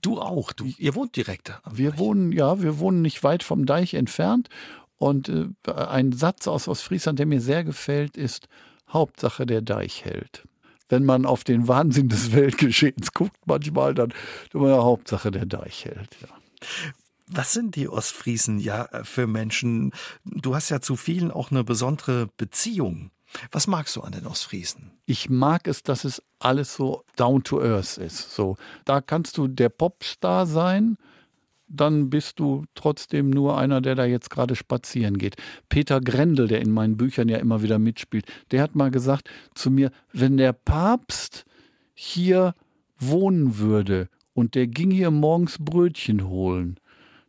[0.01, 1.53] Du auch, du, ihr wohnt direkt.
[1.71, 1.99] wir Deich.
[1.99, 4.49] wohnen, ja, wir wohnen nicht weit vom Deich entfernt.
[4.97, 8.47] Und äh, ein Satz aus Ostfriesland, der mir sehr gefällt, ist
[8.89, 10.47] Hauptsache der Deich hält.
[10.89, 14.13] Wenn man auf den Wahnsinn des Weltgeschehens guckt, manchmal, dann,
[14.51, 16.09] dann Hauptsache der Deich hält.
[16.21, 16.27] Ja.
[17.27, 19.91] Was sind die Ostfriesen ja äh, für Menschen?
[20.23, 23.11] Du hast ja zu vielen auch eine besondere Beziehung.
[23.51, 24.91] Was magst du an den Ostfriesen?
[25.05, 28.33] Ich mag es, dass es alles so down to earth ist.
[28.33, 30.97] So, da kannst du der Popstar sein,
[31.67, 35.35] dann bist du trotzdem nur einer, der da jetzt gerade spazieren geht.
[35.67, 39.71] Peter Grendel, der in meinen Büchern ja immer wieder mitspielt, der hat mal gesagt zu
[39.71, 41.45] mir, wenn der Papst
[41.93, 42.53] hier
[42.97, 46.79] wohnen würde und der ging hier morgens Brötchen holen,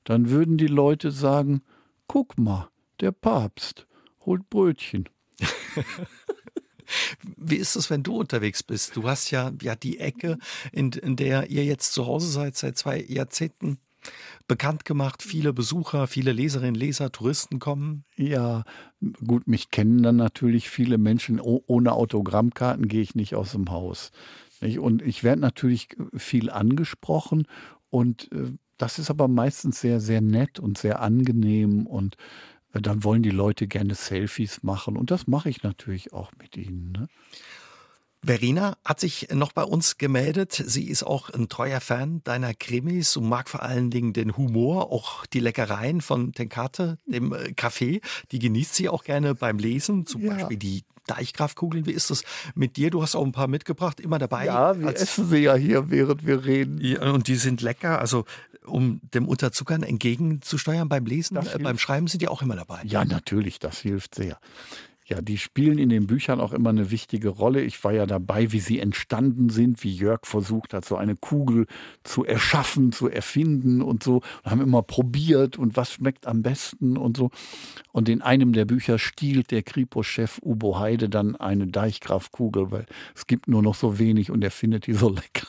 [0.06, 1.62] dann würden die Leute sagen,
[2.06, 3.86] guck mal, der Papst
[4.20, 5.08] holt Brötchen.
[7.36, 8.94] Wie ist es, wenn du unterwegs bist?
[8.94, 10.38] Du hast ja, ja die Ecke,
[10.70, 13.78] in, in der ihr jetzt zu Hause seid, seit zwei Jahrzehnten
[14.46, 15.24] bekannt gemacht.
[15.24, 18.04] Viele Besucher, viele Leserinnen, Leser, Touristen kommen.
[18.14, 18.62] Ja,
[19.26, 21.40] gut, mich kennen dann natürlich viele Menschen.
[21.40, 24.12] ohne Autogrammkarten gehe ich nicht aus dem Haus.
[24.60, 27.48] Und ich werde natürlich viel angesprochen
[27.90, 32.16] und äh, das ist aber meistens sehr, sehr nett und sehr angenehm und
[32.72, 36.56] äh, dann wollen die Leute gerne Selfies machen und das mache ich natürlich auch mit
[36.56, 36.92] ihnen.
[36.92, 37.08] Ne?
[38.26, 40.52] Verena hat sich noch bei uns gemeldet.
[40.52, 44.90] Sie ist auch ein treuer Fan deiner Krimis und mag vor allen Dingen den Humor,
[44.90, 48.00] auch die Leckereien von Tenkate, dem äh, Kaffee.
[48.32, 50.34] Die genießt sie auch gerne beim Lesen, zum ja.
[50.34, 51.86] Beispiel die Deichkraftkugeln.
[51.86, 52.22] Wie ist das
[52.54, 52.90] mit dir?
[52.90, 54.46] Du hast auch ein paar mitgebracht, immer dabei.
[54.46, 56.78] Ja, wir essen sie ja hier, während wir reden.
[56.80, 57.98] Ja, und die sind lecker.
[57.98, 58.24] Also
[58.66, 62.80] um dem Unterzuckern entgegenzusteuern beim Lesen, äh, beim Schreiben sind die auch immer dabei.
[62.84, 64.38] Ja, natürlich, das hilft sehr.
[65.08, 67.62] Ja, die spielen in den Büchern auch immer eine wichtige Rolle.
[67.62, 71.66] Ich war ja dabei, wie sie entstanden sind, wie Jörg versucht hat, so eine Kugel
[72.02, 74.16] zu erschaffen, zu erfinden und so.
[74.42, 77.30] Und haben immer probiert und was schmeckt am besten und so.
[77.92, 83.28] Und in einem der Bücher stiehlt der Kripo-Chef Ubo Heide dann eine Deichgrafkugel, weil es
[83.28, 85.46] gibt nur noch so wenig und er findet die so lecker.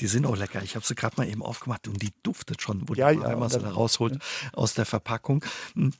[0.00, 0.64] Die sind auch lecker.
[0.64, 3.38] Ich habe sie gerade mal eben aufgemacht und die duftet schon, wo ja, ja, wenn
[3.38, 4.50] man sie da rausholt ja.
[4.52, 5.44] aus der Verpackung.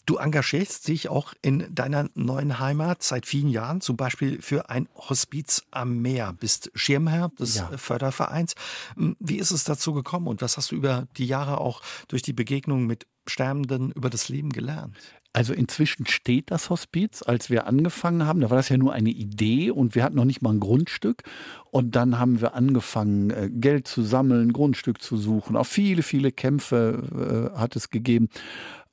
[0.06, 4.88] Du engagierst dich auch in deiner neuen Heimat seit vielen Jahren, zum Beispiel für ein
[4.96, 6.34] Hospiz am Meer.
[6.38, 7.70] Bist Schirmherr des ja.
[7.76, 8.54] Fördervereins.
[8.96, 12.32] Wie ist es dazu gekommen und was hast du über die Jahre auch durch die
[12.32, 14.96] Begegnung mit Sterbenden über das Leben gelernt?
[15.36, 17.22] Also inzwischen steht das Hospiz.
[17.22, 20.24] Als wir angefangen haben, da war das ja nur eine Idee und wir hatten noch
[20.24, 21.24] nicht mal ein Grundstück.
[21.72, 25.56] Und dann haben wir angefangen, äh, Geld zu sammeln, Grundstück zu suchen.
[25.56, 28.28] Auch viele, viele Kämpfe äh, hat es gegeben.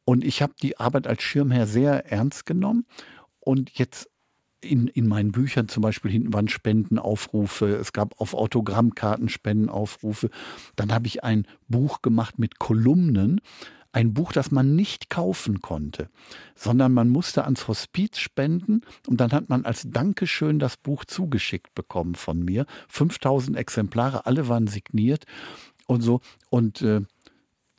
[0.03, 2.87] Und ich habe die Arbeit als Schirmherr sehr ernst genommen.
[3.41, 4.09] Und jetzt
[4.61, 10.29] in, in meinen Büchern zum Beispiel hinten waren Spendenaufrufe, es gab auf Autogrammkarten Spendenaufrufe.
[10.75, 13.41] Dann habe ich ein Buch gemacht mit Kolumnen
[13.93, 16.09] ein Buch, das man nicht kaufen konnte,
[16.55, 21.75] sondern man musste ans Hospiz spenden und dann hat man als Dankeschön das Buch zugeschickt
[21.75, 22.65] bekommen von mir.
[22.87, 25.25] 5000 Exemplare, alle waren signiert
[25.87, 26.21] und so.
[26.49, 27.01] Und äh,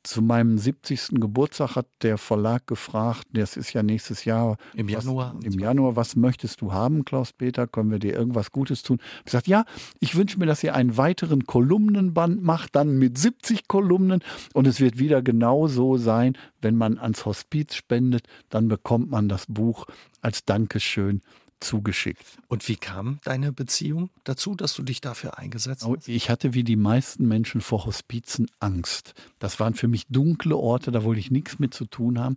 [0.02, 1.20] zu meinem 70.
[1.20, 4.56] Geburtstag hat der Verlag gefragt, das ist ja nächstes Jahr.
[4.74, 5.34] Im Januar.
[5.36, 7.66] Was, Im Januar, was möchtest du haben, Klaus-Peter?
[7.66, 8.98] Können wir dir irgendwas Gutes tun?
[9.18, 9.64] Ich gesagt, ja,
[10.00, 14.20] ich wünsche mir, dass ihr einen weiteren Kolumnenband macht, dann mit 70 Kolumnen.
[14.54, 19.28] Und es wird wieder genau so sein, wenn man ans Hospiz spendet, dann bekommt man
[19.28, 19.86] das Buch
[20.20, 21.22] als Dankeschön
[21.62, 22.24] zugeschickt.
[22.48, 26.08] Und wie kam deine Beziehung dazu, dass du dich dafür eingesetzt oh, hast?
[26.08, 29.14] Ich hatte wie die meisten Menschen vor Hospizen Angst.
[29.38, 32.36] Das waren für mich dunkle Orte, da wollte ich nichts mit zu tun haben.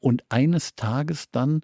[0.00, 1.62] Und eines Tages dann,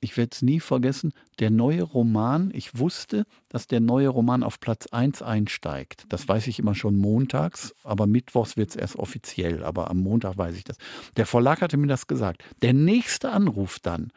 [0.00, 4.60] ich werde es nie vergessen, der neue Roman, ich wusste, dass der neue Roman auf
[4.60, 6.04] Platz 1 einsteigt.
[6.08, 10.38] Das weiß ich immer schon montags, aber mittwochs wird es erst offiziell, aber am Montag
[10.38, 10.78] weiß ich das.
[11.16, 12.42] Der Verlag hatte mir das gesagt.
[12.62, 14.10] Der nächste Anruf dann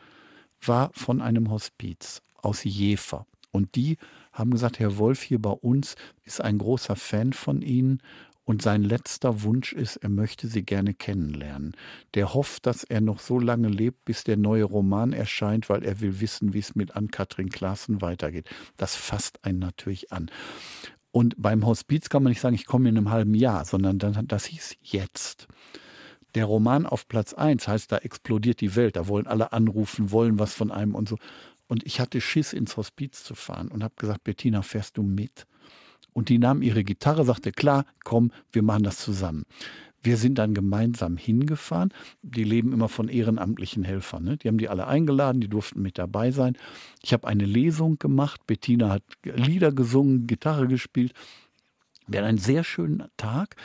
[0.68, 3.26] war von einem Hospiz aus Jever.
[3.51, 3.97] Und die
[4.32, 8.01] haben gesagt, Herr Wolf hier bei uns ist ein großer Fan von Ihnen
[8.45, 11.78] und sein letzter Wunsch ist, er möchte Sie gerne kennenlernen.
[12.14, 16.01] Der hofft, dass er noch so lange lebt, bis der neue Roman erscheint, weil er
[16.01, 18.49] will wissen, wie es mit Ann-Kathrin Klaassen weitergeht.
[18.76, 20.30] Das fasst einen natürlich an.
[21.11, 24.45] Und beim Hospiz kann man nicht sagen, ich komme in einem halben Jahr, sondern das
[24.45, 25.47] hieß jetzt.
[26.36, 30.39] Der Roman auf Platz 1 heißt, da explodiert die Welt, da wollen alle anrufen, wollen
[30.39, 31.17] was von einem und so.
[31.67, 35.45] Und ich hatte Schiss, ins Hospiz zu fahren und habe gesagt, Bettina, fährst du mit?
[36.11, 39.43] Und die nahm ihre Gitarre, sagte, klar, komm, wir machen das zusammen.
[40.03, 41.93] Wir sind dann gemeinsam hingefahren.
[42.21, 44.23] Die leben immer von ehrenamtlichen Helfern.
[44.25, 44.38] Ne?
[44.38, 46.57] Die haben die alle eingeladen, die durften mit dabei sein.
[47.01, 48.45] Ich habe eine Lesung gemacht.
[48.45, 51.13] Bettina hat Lieder gesungen, Gitarre gespielt.
[52.05, 53.55] Wir hatten einen sehr schönen Tag.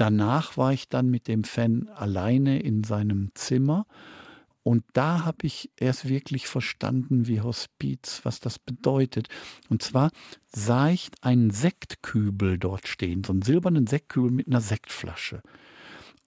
[0.00, 3.84] Danach war ich dann mit dem Fan alleine in seinem Zimmer.
[4.62, 9.28] Und da habe ich erst wirklich verstanden, wie Hospiz, was das bedeutet.
[9.68, 10.10] Und zwar
[10.46, 15.42] sah ich einen Sektkübel dort stehen, so einen silbernen Sektkübel mit einer Sektflasche.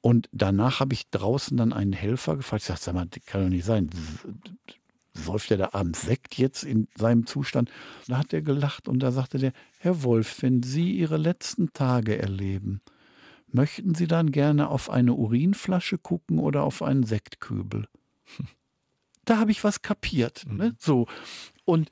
[0.02, 2.62] Und danach habe ich draußen dann einen Helfer gefragt.
[2.62, 3.90] Ich sagte, sag mal, das kann doch nicht sein.
[5.16, 7.72] Säuft der da abends Sekt jetzt in seinem Zustand?
[8.08, 12.20] Da hat er gelacht und da sagte der, Herr Wolf, wenn Sie Ihre letzten Tage
[12.20, 12.82] erleben,
[13.54, 17.88] möchten Sie dann gerne auf eine Urinflasche gucken oder auf einen Sektkübel?
[19.26, 20.44] Da habe ich was kapiert.
[20.50, 20.72] Ne?
[20.72, 20.76] Mhm.
[20.78, 21.08] So.
[21.64, 21.90] Und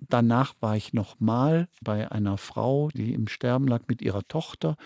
[0.00, 4.76] danach war ich nochmal bei einer Frau, die im Sterben lag mit ihrer Tochter.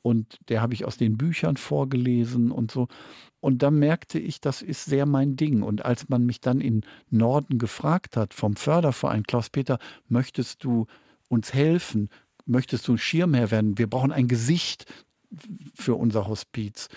[0.00, 2.88] Und der habe ich aus den Büchern vorgelesen und so.
[3.40, 5.62] Und da merkte ich, das ist sehr mein Ding.
[5.62, 10.86] Und als man mich dann in Norden gefragt hat vom Förderverein, Klaus-Peter, möchtest du
[11.28, 12.08] uns helfen?
[12.46, 13.76] Möchtest du ein Schirmherr werden?
[13.76, 14.86] Wir brauchen ein Gesicht
[15.74, 16.88] für unser Hospiz.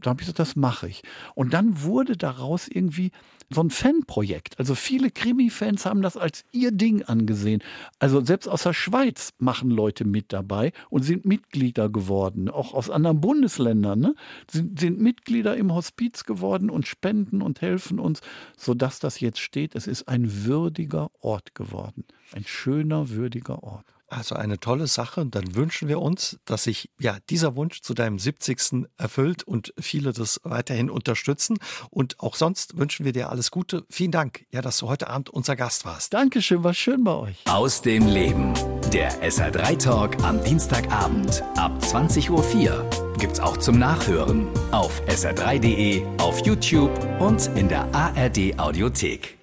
[0.00, 1.02] Da habe ich gesagt, das mache ich.
[1.34, 3.10] Und dann wurde daraus irgendwie
[3.50, 4.58] so ein Fanprojekt.
[4.58, 7.62] Also viele Krimi-Fans haben das als ihr Ding angesehen.
[7.98, 12.48] Also selbst aus der Schweiz machen Leute mit dabei und sind Mitglieder geworden.
[12.48, 14.14] Auch aus anderen Bundesländern ne?
[14.48, 18.20] sind, sind Mitglieder im Hospiz geworden und spenden und helfen uns,
[18.56, 19.74] sodass das jetzt steht.
[19.74, 22.04] Es ist ein würdiger Ort geworden.
[22.34, 23.97] Ein schöner, würdiger Ort.
[24.08, 25.20] Also eine tolle Sache.
[25.20, 28.86] Und dann wünschen wir uns, dass sich ja dieser Wunsch zu deinem 70.
[28.96, 31.58] erfüllt und viele das weiterhin unterstützen.
[31.90, 33.84] Und auch sonst wünschen wir dir alles Gute.
[33.90, 36.14] Vielen Dank, ja, dass du heute Abend unser Gast warst.
[36.14, 37.36] Dankeschön, war schön bei euch.
[37.46, 38.54] Aus dem Leben.
[38.92, 46.44] Der SR3 Talk am Dienstagabend ab 20.04 Uhr gibt's auch zum Nachhören auf sr3.de, auf
[46.46, 46.90] YouTube
[47.20, 49.37] und in der ARD Audiothek.